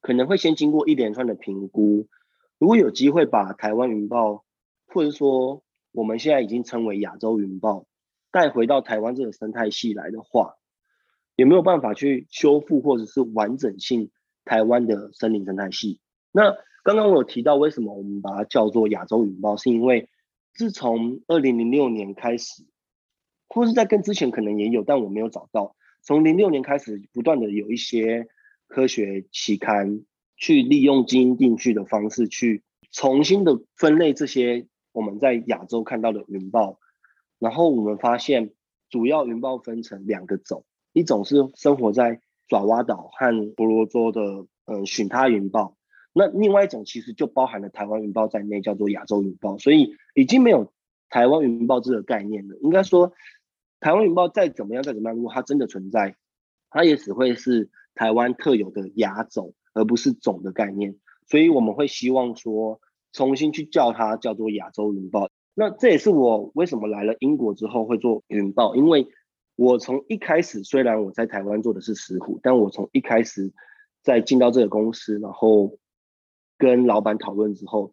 [0.00, 2.06] 可能会先经过一连串的评估，
[2.58, 4.44] 如果有机会把台湾云豹，
[4.86, 7.86] 或者说我们现在已经称为亚洲云豹。
[8.30, 10.57] 带回到台湾这个生态系来的话，
[11.38, 14.10] 也没有办法去修复或者是完整性
[14.44, 16.00] 台湾的森林生态系？
[16.32, 20.08] 那刚刚我有提到，为什么我们把它叫做亚洲云豹，是因为
[20.52, 22.64] 自从二零零六年开始，
[23.48, 25.76] 或是在更之前可能也有，但我没有找到。
[26.02, 28.26] 从零六年开始，不断的有一些
[28.66, 30.00] 科学期刊
[30.36, 36.80] 去利用基因定序的方式，去重新的分类这些我们在亚洲看到的云豹。
[37.38, 38.50] 然后我们发现，
[38.90, 40.64] 主要云豹分成两个种，
[40.98, 44.20] 一种是生活在爪哇岛和婆罗洲的，
[44.66, 45.76] 嗯，寻他云豹。
[46.12, 49.56] 那另外一种其实就包含了台湾云豹在内，叫做亚洲云豹。
[49.58, 50.72] 所以已经没有
[51.08, 52.56] 台湾云豹这个概念了。
[52.60, 53.12] 应该说，
[53.78, 56.16] 台湾云豹再怎么样再怎么样，如果它真的存在，
[56.70, 60.96] 它也只会是台湾特有的亚种，而不是种的概念。
[61.28, 62.80] 所以我们会希望说，
[63.12, 65.28] 重新去叫它叫做亚洲云豹。
[65.54, 69.06] 那这也是我为什么来了英国之后会做云豹，因为
[69.58, 73.52] 我从一开始虽然我在台湾做的是石虎，但我从一开始
[74.04, 75.80] 在进到这个公司，然后
[76.56, 77.92] 跟老板讨论之后，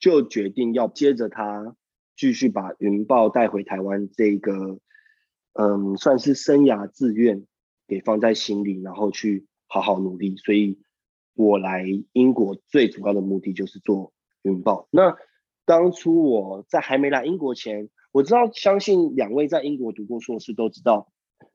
[0.00, 1.76] 就决定要接着他
[2.16, 4.80] 继续把云豹带回台湾这个，
[5.52, 7.46] 嗯，算是生涯志愿
[7.86, 10.36] 给放在心里，然后去好好努力。
[10.38, 10.80] 所以
[11.34, 14.12] 我来英国最主要的目的就是做
[14.42, 14.88] 云豹。
[14.90, 15.16] 那
[15.64, 21.08] 当初我在还没来英国前，我知道，相信两位在英国读过硕士都知道，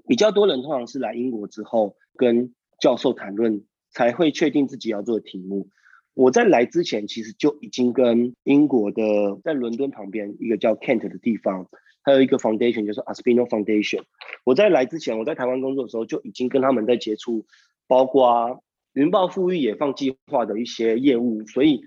[0.09, 5.69] 比较多人通常是来英国之后跟教授谈论，才会确定自己要做的题目。
[6.15, 11.69] 我在来之前，其实就已经跟英国的在伦敦旁边一个叫 Kent 的地方，
[12.03, 14.03] 还有一个 Foundation，就是 aspinal Foundation。
[14.43, 17.45] 我在来之前，我在台湾工作的时候，就已经跟他们在接触，
[17.87, 21.47] 包括云豹富裕野放计划的一些业务。
[21.47, 21.83] 所以，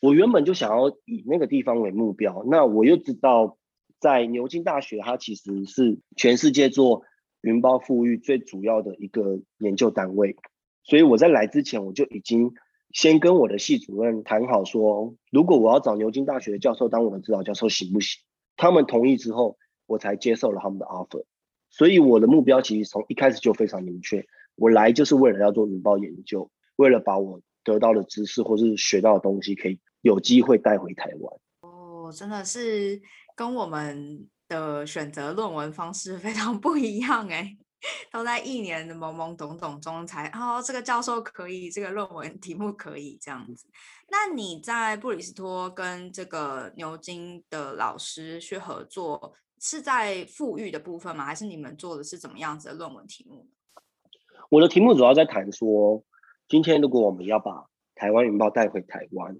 [0.00, 2.44] 我原本就想要以那个地方为目标。
[2.50, 3.56] 那我又知道，
[4.00, 7.02] 在牛津大学，它其实是全世界做
[7.40, 10.36] 云包富裕最主要的一个研究单位。
[10.84, 12.52] 所以我在来之前，我就已经。
[12.92, 18.22] 先跟我的系主任谈好，说如果我要找牛津大学的教授当我的指导教授行不行？
[18.56, 21.24] 他们同意之后，我才接受了他们的 offer。
[21.68, 24.24] 所以我的目标其实从一开始就非常明确，
[24.54, 31.40] 我来就是为了要做云包研究，为了把我得到的知识或是学到的东西可以有机会带回台湾。
[31.60, 33.02] 哦，真的是
[33.36, 37.56] 跟我们的选择论文方式非常不一样哎。
[38.10, 43.68] 都在一年的懵懵懂懂中才哦，这个教授可以，这个论文题目可以这样子。
[44.08, 51.24] 那你在布里斯托跟这个牛津的老师去合作，是在富裕的部分吗？
[51.24, 53.46] 还是你们做的是怎么样子的论文题目？
[54.48, 56.02] 我的题目主要在谈说，
[56.48, 59.36] 今天如果我们要把台湾云豹带回台湾，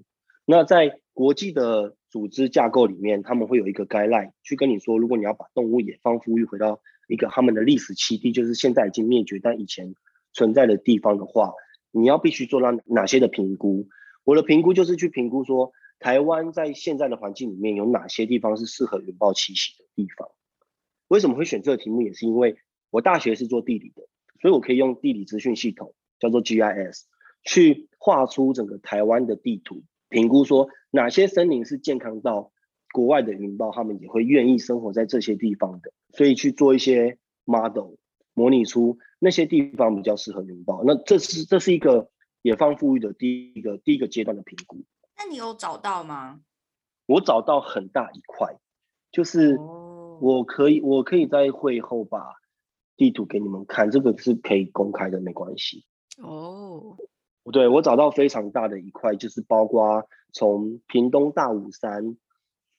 [0.46, 6.80] 那在国际的组织架构里面，他们会有一个 guideline 去跟你说，如果你要把动物野放富裕回到。
[7.08, 9.94] 一个他们的历史栖地，就是现在已经灭绝但以前
[10.32, 11.52] 存在的地方的话，
[11.92, 13.86] 你要必须做到哪些的评估？
[14.24, 15.70] 我的评估就是去评估说，
[16.00, 20.28] 台湾在现在的环境里面有哪些地方是适合云豹栖息的地方。
[21.06, 22.02] 为什么会选这个题目？
[22.02, 22.56] 也是因为
[22.90, 24.02] 我大学是做地理的，
[24.40, 27.02] 所以我可以用地理资讯系统叫做 GIS
[27.44, 32.52] 去画出整个台湾的地图，评估说哪些森林是健康到。
[32.92, 37.96] 国外的云豹，他们也会愿意生活在这些地方的，所以去做一些 model
[38.32, 40.82] 模拟出那些地方比较适合云豹。
[40.82, 42.08] 那这是这是一个
[42.40, 44.78] 野放富裕的第一个第一个阶段的评估。
[45.18, 46.40] 那你有找到吗？
[47.04, 48.56] 我找到很大一块，
[49.12, 52.36] 就是我可以我可以在会后把
[52.96, 55.84] 地图给你们看，这个是可以公开的，没关系。
[56.22, 56.96] 哦，
[57.46, 62.16] 不对我找到非常大的一块，就是包括从屏东大武山。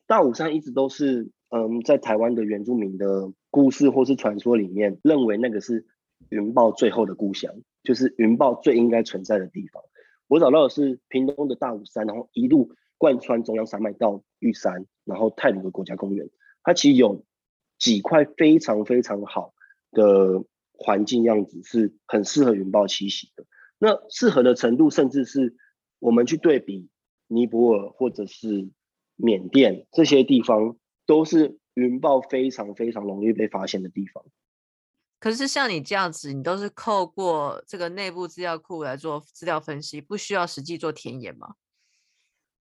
[0.08, 5.86] 大武山一直都是，嗯，在台湾的原住民的故事或是传说里面，认为那个是
[6.28, 9.82] 云豹最后的故乡，就是云豹最应该存在的地方。
[10.28, 16.30] 我找到的是屏东的大武山，然后一路贯穿中央山脉到玉山，然后泰鲁的国家公园，
[16.62, 17.24] 它其实有
[17.80, 19.54] 几块非常非常好
[19.94, 20.44] 的
[20.74, 23.46] 环境样子，是很适合云豹栖息的。
[23.80, 25.56] 那适合的程度，甚至是
[26.00, 26.90] 我们去对比
[27.28, 28.70] 尼泊尔或者是。
[29.20, 34.24] 缅甸这些地方都是云豹非常非常容易被发现的地方。
[35.20, 41.56] 可是像你这样子，你都是透过这个内部资料库来做资料分析，不需要实际做田野吗？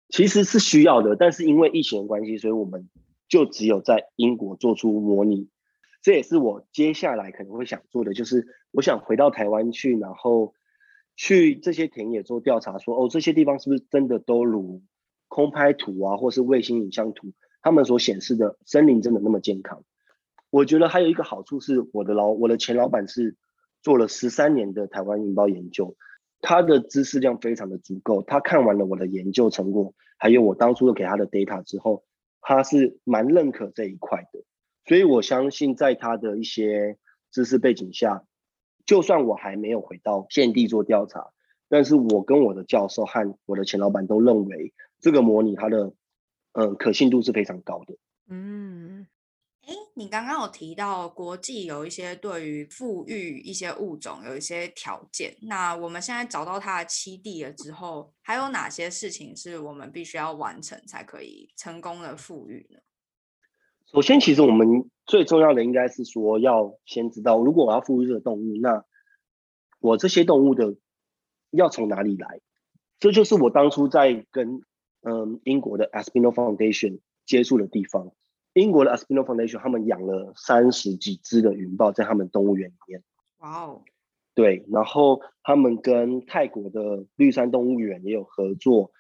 [0.09, 2.89] 其实是需要的，但是因为疫情的关系，所以我们
[3.29, 5.51] 就只有在英国做出模拟。
[6.01, 10.55] 这也是我接下来可能会想做的，就是我想回到台湾去，然后
[11.17, 14.83] 去这些田野做调查，说哦，这些地方是不是真的都如。
[15.29, 19.83] 空拍图啊，或是卫星影像图，他们所显示的森林真的那么健康？
[20.51, 23.37] 我觉得还有一个好处是，我的老我的前老板是
[23.83, 25.97] 做了十三年的台湾引爆研究，
[26.41, 28.23] 他的知识量非常的足够。
[28.23, 32.05] 他看完了我的研究成果，还有我当初给他的 data 之后，
[32.41, 34.45] 他是蛮认可这一块的。
[34.87, 36.99] 所以我相信，在他的一些
[37.33, 38.23] 知识背景下，
[38.87, 41.33] 就算我还没有回到现地做调查，
[41.69, 44.73] 但是我跟我的教授和我的前老板都认为。
[44.99, 45.93] 这个模拟它的
[46.53, 47.95] 嗯可信度是非常高的。
[48.29, 49.07] 嗯，
[49.61, 62.79] 哎，你刚刚有提到国际有一些对于富裕一些物种有一些条件，那我们现在找到它的栖地了之后，还有哪些事情是我们必须要完成才可以成功的富裕呢？
[63.87, 68.85] 首先，其实我们最重要的应该是说要先知道，如果我要富裕这个动物，那
[69.81, 70.77] 我这些动物的
[71.51, 72.41] 要从哪里来？
[72.99, 74.63] 这就是我当初在跟
[75.03, 78.11] 嗯，英国的 Aspinall Foundation 接触的地方，
[78.55, 83.05] 英国的 Aspinall Foundation 他们养了三十几只的云豹在他们动物园里面。
[83.39, 83.83] 哇哦，
[84.35, 88.91] 对，然后他们跟泰国的绿山动物园也有合作。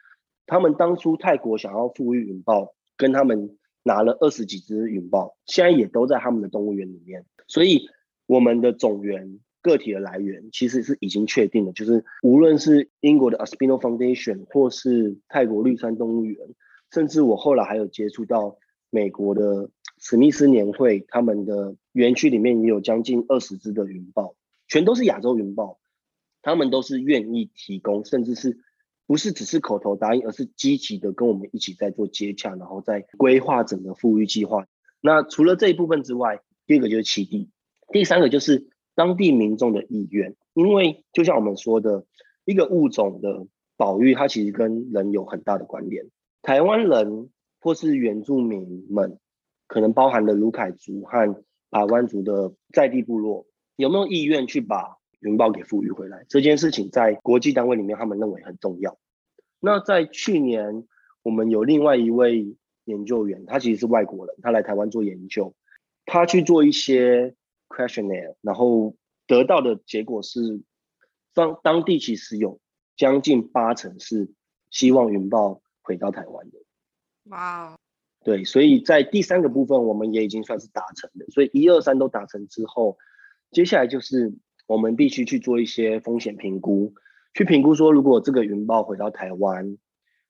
[0.46, 7.24] 他们当初泰国想要富裕云豹，跟他们拿了二十几只云豹，现在也都在他们的动物园里面。
[7.46, 7.88] 所以
[8.26, 16.36] 我们的种源个体的来源其实是已经确定的，就是无论是英国的 Aspino Foundation 或是泰国绿山动物园，
[16.90, 18.58] 甚至我后来还有接触到
[18.90, 24.34] 美国的史密斯年会，他们的园区里面也有将近二十只的云豹，
[24.66, 25.78] 全都是亚洲云豹，
[26.42, 28.58] 他们都是愿意提供，甚至是
[29.06, 34.66] 不是只是口头答应，而是积极的跟我们一起在做接洽，然后在规划整个富裕计划。
[35.00, 37.50] 那除了这一部分之外，第二个就是栖地，
[37.92, 40.34] 第三个就是当地民众的意愿。
[40.54, 42.04] 因为就像我们说的，
[42.44, 43.46] 一个物种的
[43.76, 46.06] 保育，它其实跟人有很大的关联。
[46.42, 47.30] 台湾人
[47.60, 49.18] 或是原住民们，
[49.68, 53.46] 可能包含了卢凯族和台湾族的在地部落，
[53.76, 54.96] 有没有意愿去把
[55.26, 56.24] 云豹给富裕回来？
[56.28, 58.98] 这件事情在国际单位里面，他们认为很重要。
[59.60, 60.86] 那在去年，
[61.22, 62.56] 我们有另外一位。
[62.86, 65.52] 研究员，他其实是外国人，他来台湾做研究，
[66.04, 67.34] 他去做一些
[67.68, 68.94] questionnaire，然后
[69.26, 70.62] 得到的结果是，
[71.34, 72.60] 当当地其实有
[72.96, 74.30] 将近八成是
[74.70, 76.58] 希望云豹回到台湾的。
[77.24, 77.78] 哇哦，
[78.24, 81.26] 对，所以在第三个部分，我们也已经算是达成的。
[81.30, 82.98] 所以一二三都达成之后，
[83.50, 84.32] 接下来就是
[84.66, 86.94] 我们必须去做一些风险评估，
[87.34, 89.78] 去评估说，如果这个云豹回到台湾，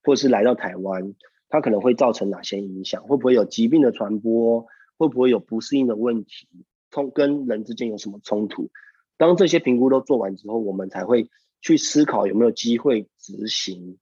[0.03, 1.15] 或是来到台湾。
[1.49, 3.05] 它可能会造成哪些影响？
[3.05, 4.67] 会不会有疾病的传播？
[4.97, 6.49] 会不会有不适应的问题？
[6.91, 8.73] 冲跟人之间有什么冲突？
[9.17, 11.31] 当这些评估都做完之后，我们才会
[11.61, 13.97] 去思考有没有机会执行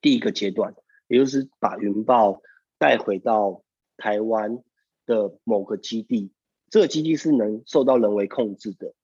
[0.00, 0.74] 第一个阶段，
[1.06, 2.40] 也就是把云豹
[2.78, 3.62] 带回到
[3.98, 4.64] 台湾
[5.04, 6.32] 的某个基地。
[6.70, 8.94] 这个基地是能受到人为控制的。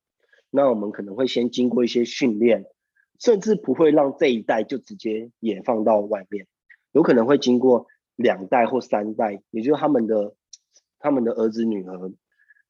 [0.57, 2.65] 那我们可能会先经过一些训练，
[3.19, 6.47] 甚至不会让这一代就直接野放到外面。
[6.93, 10.37] 有可能会经过两代或三代，也就是他们的
[11.01, 12.13] 他们的儿子女儿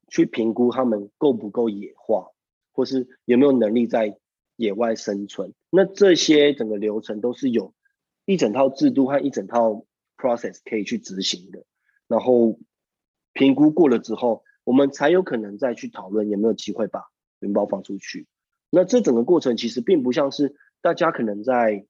[0.08, 2.30] 去评估他们够不够野化，
[2.72, 4.18] 或是有没有能力在
[4.56, 5.52] 野外生存。
[5.68, 7.74] 那这些整个流程都是有
[8.24, 9.84] 一整套制度和一整套
[10.16, 11.62] process 可以去执行的。
[12.08, 12.58] 然后
[13.34, 17.02] 评估过了之后，我们才有可能再去讨论有没有机会把
[17.44, 18.26] 云豹放出去。
[18.70, 21.86] 那这整个过程其实并不像是大家可能在。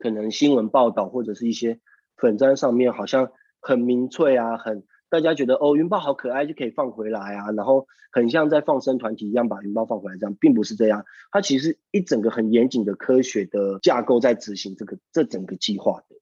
[0.00, 1.80] 可能新闻报道或者是一些
[2.16, 16.16] 粉砖上面好像很明确啊，很大家觉得哦云豹好可爱就可以放回来啊，然后很像在放生团体一样把云豹放回来，这样并不是这样，它其实一整个很严谨的科学的架构在执行这个这整个计划的。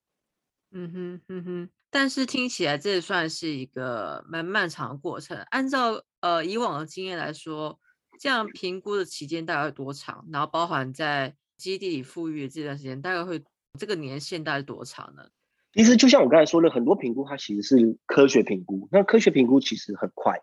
[0.71, 5.37] 嗯哼嗯哼，但是听起来这算是一个蛮漫长的过程。
[5.51, 7.79] 按照呃以往的经验来说，
[8.19, 10.25] 这样评估的期间大概多长？
[10.31, 13.43] 然后包含在基地里富裕这段时间大概会。
[13.79, 15.29] 这个年限大概多长呢？
[15.73, 18.89] 其实就像我刚才说的，很多评估它其实是科学评估。
[18.91, 20.41] 那科学评估其实很快，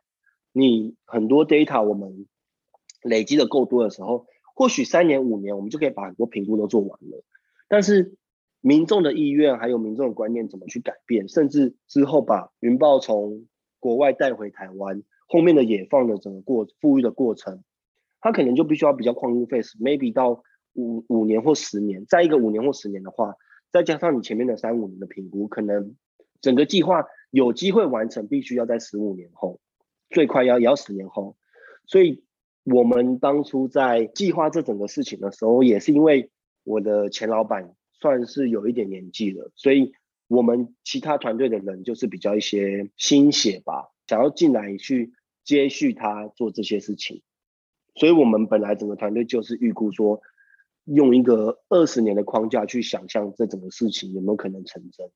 [0.52, 2.28] 你很多 data 我们
[3.02, 7.24] 累积的够多的时候，或许三年五年我们就可以把很多评估都做完了。
[7.66, 8.14] 但是
[8.60, 13.46] 民众的意愿还有民众的观念怎么去改变，甚至之后把云豹从
[13.85, 17.62] 国外带回台湾，后面的野放的整个过富裕的过程，
[18.22, 20.43] 他可能就必须要比较旷日费时，maybe 到。
[20.76, 23.37] 五五年或十年，再一个五年或十年的话，
[23.70, 25.95] 再加上你前面的三五年的评估，可能
[26.41, 29.61] 整个计划有机会完成，必须要在十五年后，
[30.11, 31.37] 最快要也要十年后。
[31.87, 32.24] 所以，
[32.64, 36.32] 我们当初在计划这整个事情的时候，也是因为
[36.64, 39.93] 我的前老板算是有一点年纪了，所以
[40.28, 45.12] 我们其他团队的人就是比较一些心血吧，想要进来去
[45.44, 47.22] 接续他做这些事情。
[47.94, 50.20] 所以我们本来整个团队就是预估说。
[50.86, 55.10] 用一个二十年的框架去想象这整个事情有没有可能成真？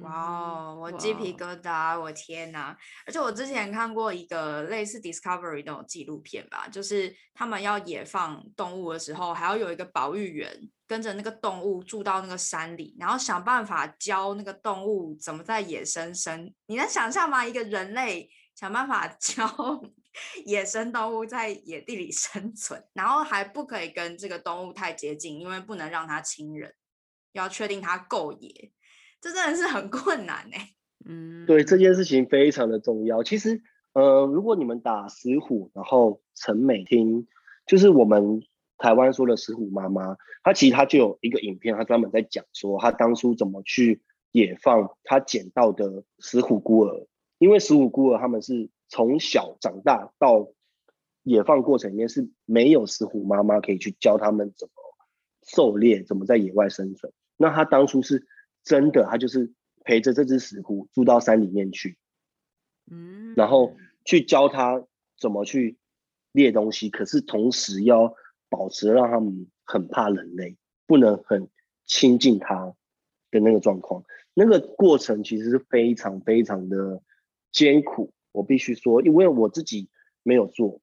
[0.00, 2.76] 哇哦，我鸡皮疙瘩，我天哪！
[3.06, 16.52] 而且我之前看过一个类似 Discovery 那种纪录片吧，就是他们要野放动物的时候，还要有一个保育员跟着那个动物住到那个山里，然后想办法教那个动物怎么在野生生。
[16.66, 17.44] 你能想象吗？
[17.44, 19.46] 一个人类想办法 教？
[20.44, 26.74] 野生动物在野地里生存，然后还不可以跟这个动物太接近，因为不能让它亲人，
[27.32, 28.70] 要确定它够野，
[29.22, 30.56] 这真的是很困难呢。
[31.06, 33.22] 嗯，对，这件事情非常的重要。
[33.22, 33.62] 其实，
[33.94, 37.26] 呃，如果你们打石虎，然后陈美听，
[37.66, 38.42] 就是我们
[38.76, 44.02] 台湾说的石虎妈妈，她其实她就有一个影片，她专门在讲说她当初怎么去
[44.32, 47.06] 野放她捡到的石虎孤儿，
[47.38, 48.68] 因为石虎孤儿他们是。
[48.94, 50.50] 从小长大到
[51.22, 54.74] 野放过程里面是没有石虎妈妈可以去教他们怎么
[55.46, 57.10] 狩猎，怎么在野外生存。
[57.38, 58.26] 那她当初是
[58.64, 59.52] 真的，他就是
[59.84, 61.98] 陪着这只石虎住到山里面去，
[62.90, 64.84] 嗯，然后去教他
[65.18, 65.78] 怎么去
[66.32, 68.14] 猎东西，可是同时要
[68.48, 70.56] 保持让他们很怕人类，
[70.86, 71.48] 不能很
[71.84, 72.74] 亲近他
[73.30, 74.04] 的那个状况。
[74.34, 77.02] 那个过程其实是非常非常的
[77.50, 79.90] 艰苦，我必须说，因为我自己
[80.22, 80.80] 没有做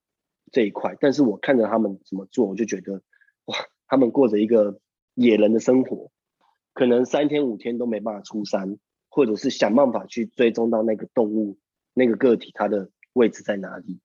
[0.51, 3.01] 这一块，但是我看着他们怎么做，我就觉得
[3.45, 3.55] 哇，
[3.87, 4.79] 他们过着一个
[5.15, 6.11] 野人的生活，
[6.73, 8.77] 可能三天五天都没办法出山，
[9.09, 11.57] 或者是想办法去追踪到那个动物
[11.93, 13.99] 那个个体它的位置在哪里。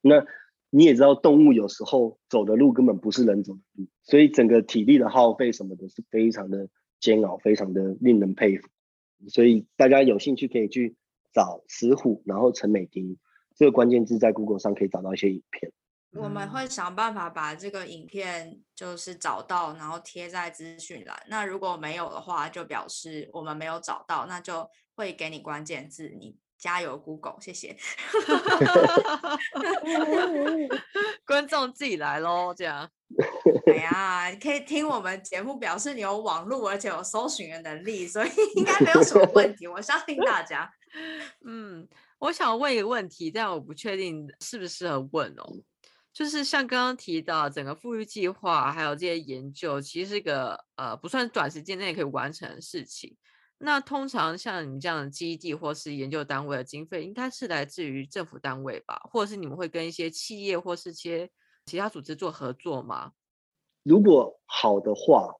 [0.00, 0.24] 那
[0.70, 8.68] 你也知道，动物有时候走的路根本不是人走的路，所以整个体力的耗费什么的是非常的煎熬，非常的令人佩服。
[9.28, 10.96] 所以大家有兴趣可以去
[11.32, 13.18] 找石虎，然后陈美婷
[13.54, 15.72] 这个关键字在 Google 上可以找到一些影片。
[16.14, 21.22] 我们会想办法把这个影片就是找到，然后贴在资讯栏。
[21.28, 27.76] 那如果没有的话，就表示我们没有找到，那就会给你关键字，你加油 Google，谢谢。
[31.26, 32.88] 观众自己来喽，这样。
[33.66, 39.66] 哎呀，你可以听我们节目，表示你有网络，而且有搜寻的能力，所以 应该没有什么问题。
[39.66, 40.70] 我相信大家。
[41.44, 41.88] 嗯，
[42.18, 45.56] 我想问一个问题，但我不确定适不适合问哦。
[46.12, 53.16] 就是像刚刚提到，整个富裕计划还有这些研究，其实是一个呃不算短时间内可以完成的事情。
[53.58, 61.30] 那通常像你们这样的基地或是研究单位的经费，应该是来自于政府单位吧，或者是你们会跟一些企业或是些。
[61.64, 63.12] 其他组织做合作吗？
[63.84, 65.36] 如果好的话，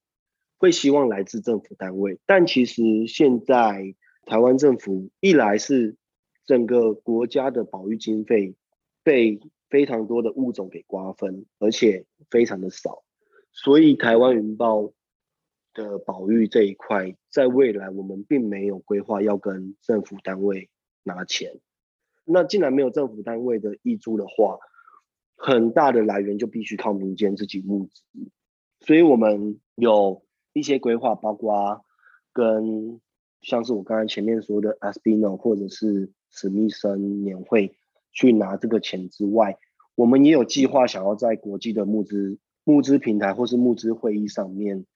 [0.57, 2.21] 会希望来自政府单位。
[2.27, 5.97] 但其实现在台湾政府一来是
[6.47, 8.55] 整个国家的保育经费
[9.03, 9.41] 被
[9.73, 13.03] 非常多的物种给瓜分，而且非常的少，
[13.53, 14.93] 所以台湾云豹
[15.73, 20.69] 的保育这一块，在未来我们并没有规划要跟政府单位
[21.03, 21.59] 拿钱。
[22.27, 24.59] 那既然没有政府单位的挹注的话，
[25.37, 28.03] 很大的来源就必须靠民间自己募资，
[28.81, 31.83] 所以我们有一些规划，包括
[32.35, 33.01] 跟
[33.41, 37.75] 像是我刚才前面说的 Aspino 或者是史密森年会
[38.13, 39.59] 去拿这个钱之外，
[39.95, 44.87] 我们也有计划想要在国际的募资募资平台或是募资会议上面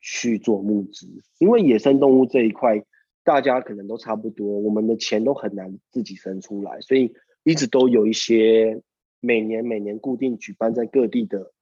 [0.00, 1.06] 去做募资，
[1.38, 2.84] 因为野生动物这一块
[3.22, 7.14] 大家可能都差不多，我们的钱都很难自己生出来，所以
[7.44, 8.82] 一直都有一些。
[9.24, 11.52] 每年每年固定举办在各地的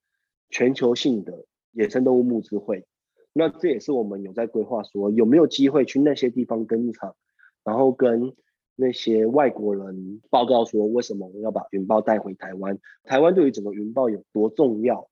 [0.49, 2.87] 全球性的野生动物募资会，
[3.35, 7.17] 那这也是我们有在规划，说有没有机会去那些地方跟场，
[7.63, 8.35] 然后跟
[8.81, 12.79] 那些外国人报告说，为什么我要把云豹带回台湾？
[13.05, 15.09] 台湾对于整个云豹有多重要，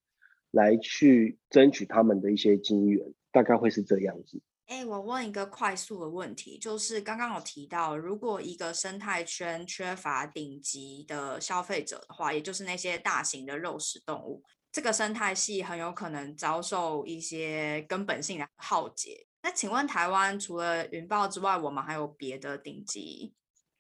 [0.51, 4.41] 来去争取他们的一些金源，大概会是这样子。
[4.69, 14.43] 哎，我问一个快速的问题，就是刚刚有提到，如果一个生态圈缺乏顶级的消费者的话，也就是那些大型的肉食动物，
[14.73, 19.27] 这个生态系很有可能遭受一些根本性的浩劫。
[19.43, 23.33] 那请问台湾除了云豹之外，我们还有别的顶级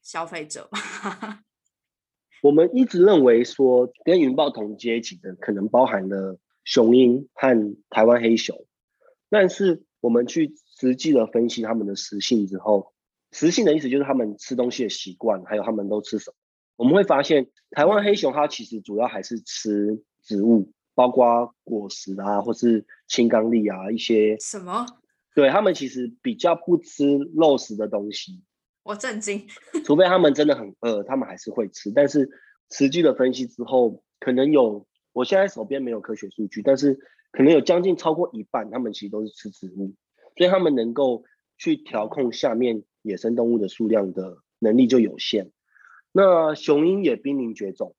[0.09, 1.41] 消费者吗？
[2.43, 8.65] 我们一直认为说，跟云豹同阶级的可能包含了雄鹰和台湾黑熊，
[9.29, 10.55] 但是我们去。
[10.81, 12.93] 实际的分析它们的食性之后，
[13.33, 16.37] 食性的意思就是它们吃东西的习惯，还有他们都吃什么。
[16.77, 24.39] 我们会发现，台湾黑熊它其实主要还是吃植物，包括果实啊，或是青冈栎啊一些。
[24.39, 24.87] 什么？
[25.35, 28.41] 对他们其实比较不吃肉食的东西。
[28.89, 29.47] 我震惊。
[29.85, 31.91] 除非他们真的很饿，他们还是会吃。
[31.91, 32.31] 但是
[32.71, 36.99] 实际的分析之后，可能有，我现在手边没有科学数据，但是
[37.31, 39.95] 可能有将近超过一半，他们其实都是吃植物。
[40.37, 41.25] 所以他们能够
[41.59, 45.51] 去调控下面野生动物的数量的能力就有限。
[46.13, 47.95] 那雄鹰也濒临绝种，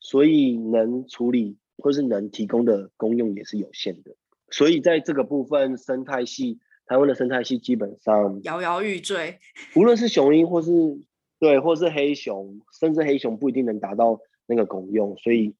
[0.00, 4.16] 所以能处理或是能提供的功用也是有限的。
[4.50, 6.58] 所以在这个部分，生态系
[6.92, 9.38] 台湾的生态系基本上摇摇欲坠。
[9.74, 10.70] 无论是雄鹰或是
[11.38, 15.16] 对，或是黑熊，甚至黑熊不一定能达到那个功用。
[15.16, 15.56] 所以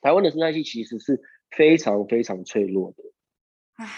[0.00, 3.02] 台湾的生态系其实是非常非常脆弱的。
[3.78, 3.88] 唉。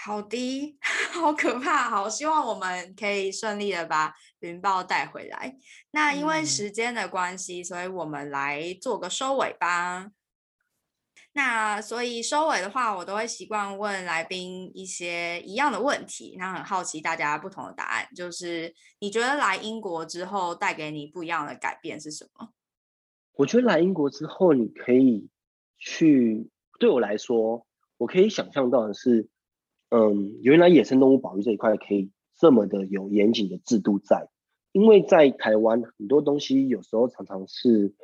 [0.00, 0.78] 好低，
[1.12, 1.90] 好可怕！
[1.90, 5.56] 好，希望我们可以顺利的把云豹带回来。
[5.90, 10.12] 那因为时间的关系，所以我们来做个收尾吧。
[11.38, 16.34] 那所以收尾的话，我都会习惯问来宾一些一样的问题。
[16.36, 22.48] 那很好奇大家不同的答案，就是你觉得来英国之后带给你不一样的改变是什么？
[23.34, 25.28] 我觉得来英国之后，你可以
[25.78, 27.64] 去，对我来说，
[27.98, 29.28] 我可以想象到的是。
[29.90, 34.28] 嗯，原来野生动物保育这一块可以这么的有严谨的制度在，
[34.72, 37.94] 因为在台湾很多东西有时候常常是，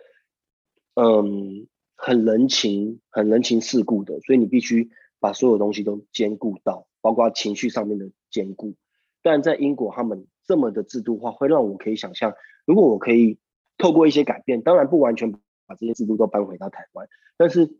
[0.94, 1.66] 嗯，
[1.96, 4.90] 很人情、很人情世故的，所以你必须
[5.20, 8.74] 把所有东西都兼顾到，包括情绪上面的兼顾。
[9.22, 12.34] 但在英国，他们这么的制度化，会让我可以想象，
[12.66, 13.38] 如果我可以
[13.78, 17.78] 透过一些改变，当然不完全把这些制度都搬回到台湾，但是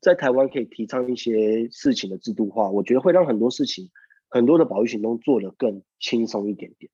[0.00, 3.90] 在台湾可以提倡一些事情的制度化，我觉得会让很多事情、
[4.28, 6.90] 很多的保育行动做得更轻松一点点。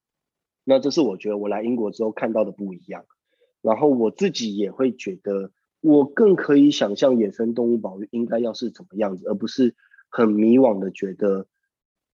[0.64, 3.04] 那这是我觉得我来英国之后看到的不一样。
[3.60, 5.52] 然后我自己也会觉得，
[5.82, 9.74] 我更可以想象野生动物保育应该要是怎么样子，而不是
[10.08, 11.46] 很迷惘的觉得，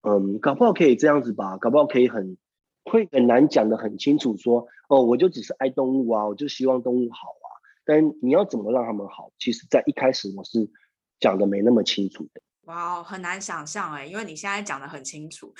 [0.01, 2.39] 嗯，搞不好可以这样子吧，搞不好可以很
[2.85, 7.49] 会很难讲的很清楚，说哦，我就只是爱动物啊，我就希望动物好啊。
[7.85, 10.71] 但你要怎么让他们好，其实在一开始我是
[11.21, 12.41] 讲的没那么清楚的。
[12.65, 15.53] 哇，很难想象哎，因为你现在讲的很清楚。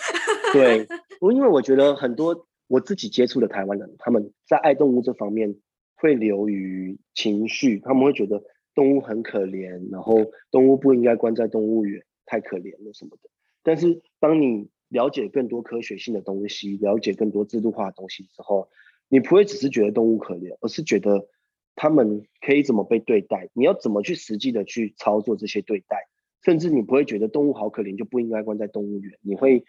[0.55, 0.89] 对，
[1.21, 5.57] 我因为我觉得很多我自己接触的台湾人，他们在爱动物这方面。
[6.01, 8.43] 会流于情绪，他们会觉得
[8.73, 13.29] 动物很可怜，然后动物不应该关在动物园，太可怜了什么的。
[13.65, 18.69] 但是当你了解更多科学性的东西，了解更多制度化的东西之后，
[19.09, 21.27] 你不会只是觉得动物可怜，而是觉得
[21.75, 26.07] 他们可以怎么被对待，你要怎么去实际的去操作这些对待，
[26.45, 29.65] 甚至你不会觉得动物好可怜就不应该关在动物园，你会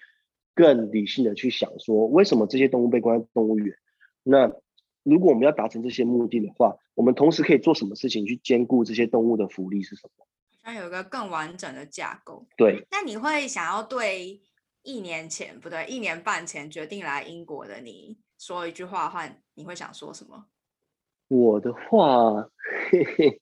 [0.53, 3.75] 更理性的去想说，为什么这些动物被关在动物园？
[4.21, 4.55] 那。
[5.03, 10.25] 如果我们要达成这些目的的话，我们同时可以做什么事情去兼顾这些动物的福利是什么？
[10.61, 12.45] 像有一个更完整的架构。
[12.57, 12.85] 对。
[12.91, 14.41] 那你会想要对
[14.83, 20.45] 一年前不对，一年半前决定来英国的你说一句话的话，你会想说什么？
[21.29, 22.49] 我的话，
[22.91, 23.41] 嘿嘿，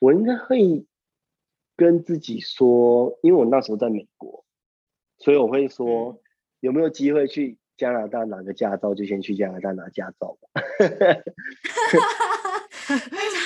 [0.00, 0.84] 我应该会
[1.76, 4.44] 跟自己说，因为我那时候在美国，
[5.18, 6.20] 所以我会说
[6.60, 7.58] 有没有机会去。
[7.78, 10.62] 加拿大拿个驾照就先去加拿大拿驾照吧，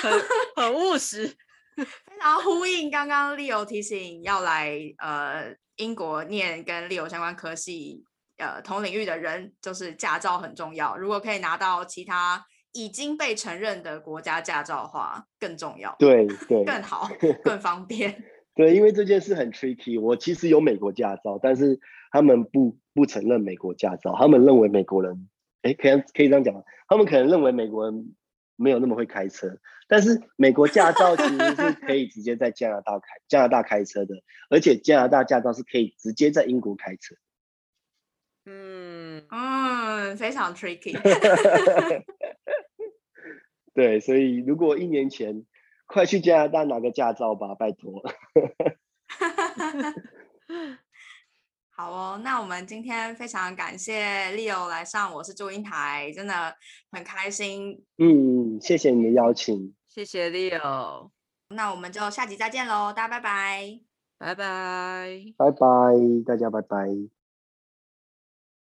[0.01, 0.11] 很
[0.55, 1.27] 很务实，
[1.77, 8.03] 非常呼应刚刚 Leo 提醒要来呃英国念跟 Leo 相关科系
[8.37, 10.97] 呃同领域的人，就是驾照很重要。
[10.97, 15.95] 如果可以拿到其他已经被承认的国家驾照的话，更重要。
[15.99, 17.07] 对对，更好，
[17.45, 18.23] 更方便。
[18.55, 20.01] 对，因为这件事很 tricky。
[20.01, 21.79] 我其实有美国驾照，但是
[22.13, 25.27] 他们不不承认美国驾照，他们认为美国人，
[25.63, 26.63] 哎，可以可以这样讲吗？
[26.87, 28.15] 他们可能认为美国人
[28.55, 29.57] 没有那么会开车，
[29.89, 34.15] 但是美国驾照其实是可以直接在加拿大开加拿大开车的，
[34.49, 37.15] 而且加拿大驾照是可以直接在英国开车。
[38.45, 40.95] 嗯嗯，非常 tricky。
[43.75, 45.45] 对，所以如果一年前。
[45.85, 48.01] 快去加拿大拿个驾照吧，拜托。
[51.75, 56.55] 好哦，那我们今天非常感谢 Leo 来上我是祝英台，真的
[56.91, 57.83] 很开心。
[57.97, 61.09] 嗯，谢谢你的邀请，谢谢 Leo。
[61.49, 63.79] 那我们就下集再见喽，大家拜拜，
[64.19, 65.67] 拜拜，拜拜，
[66.25, 67.22] 大家拜拜。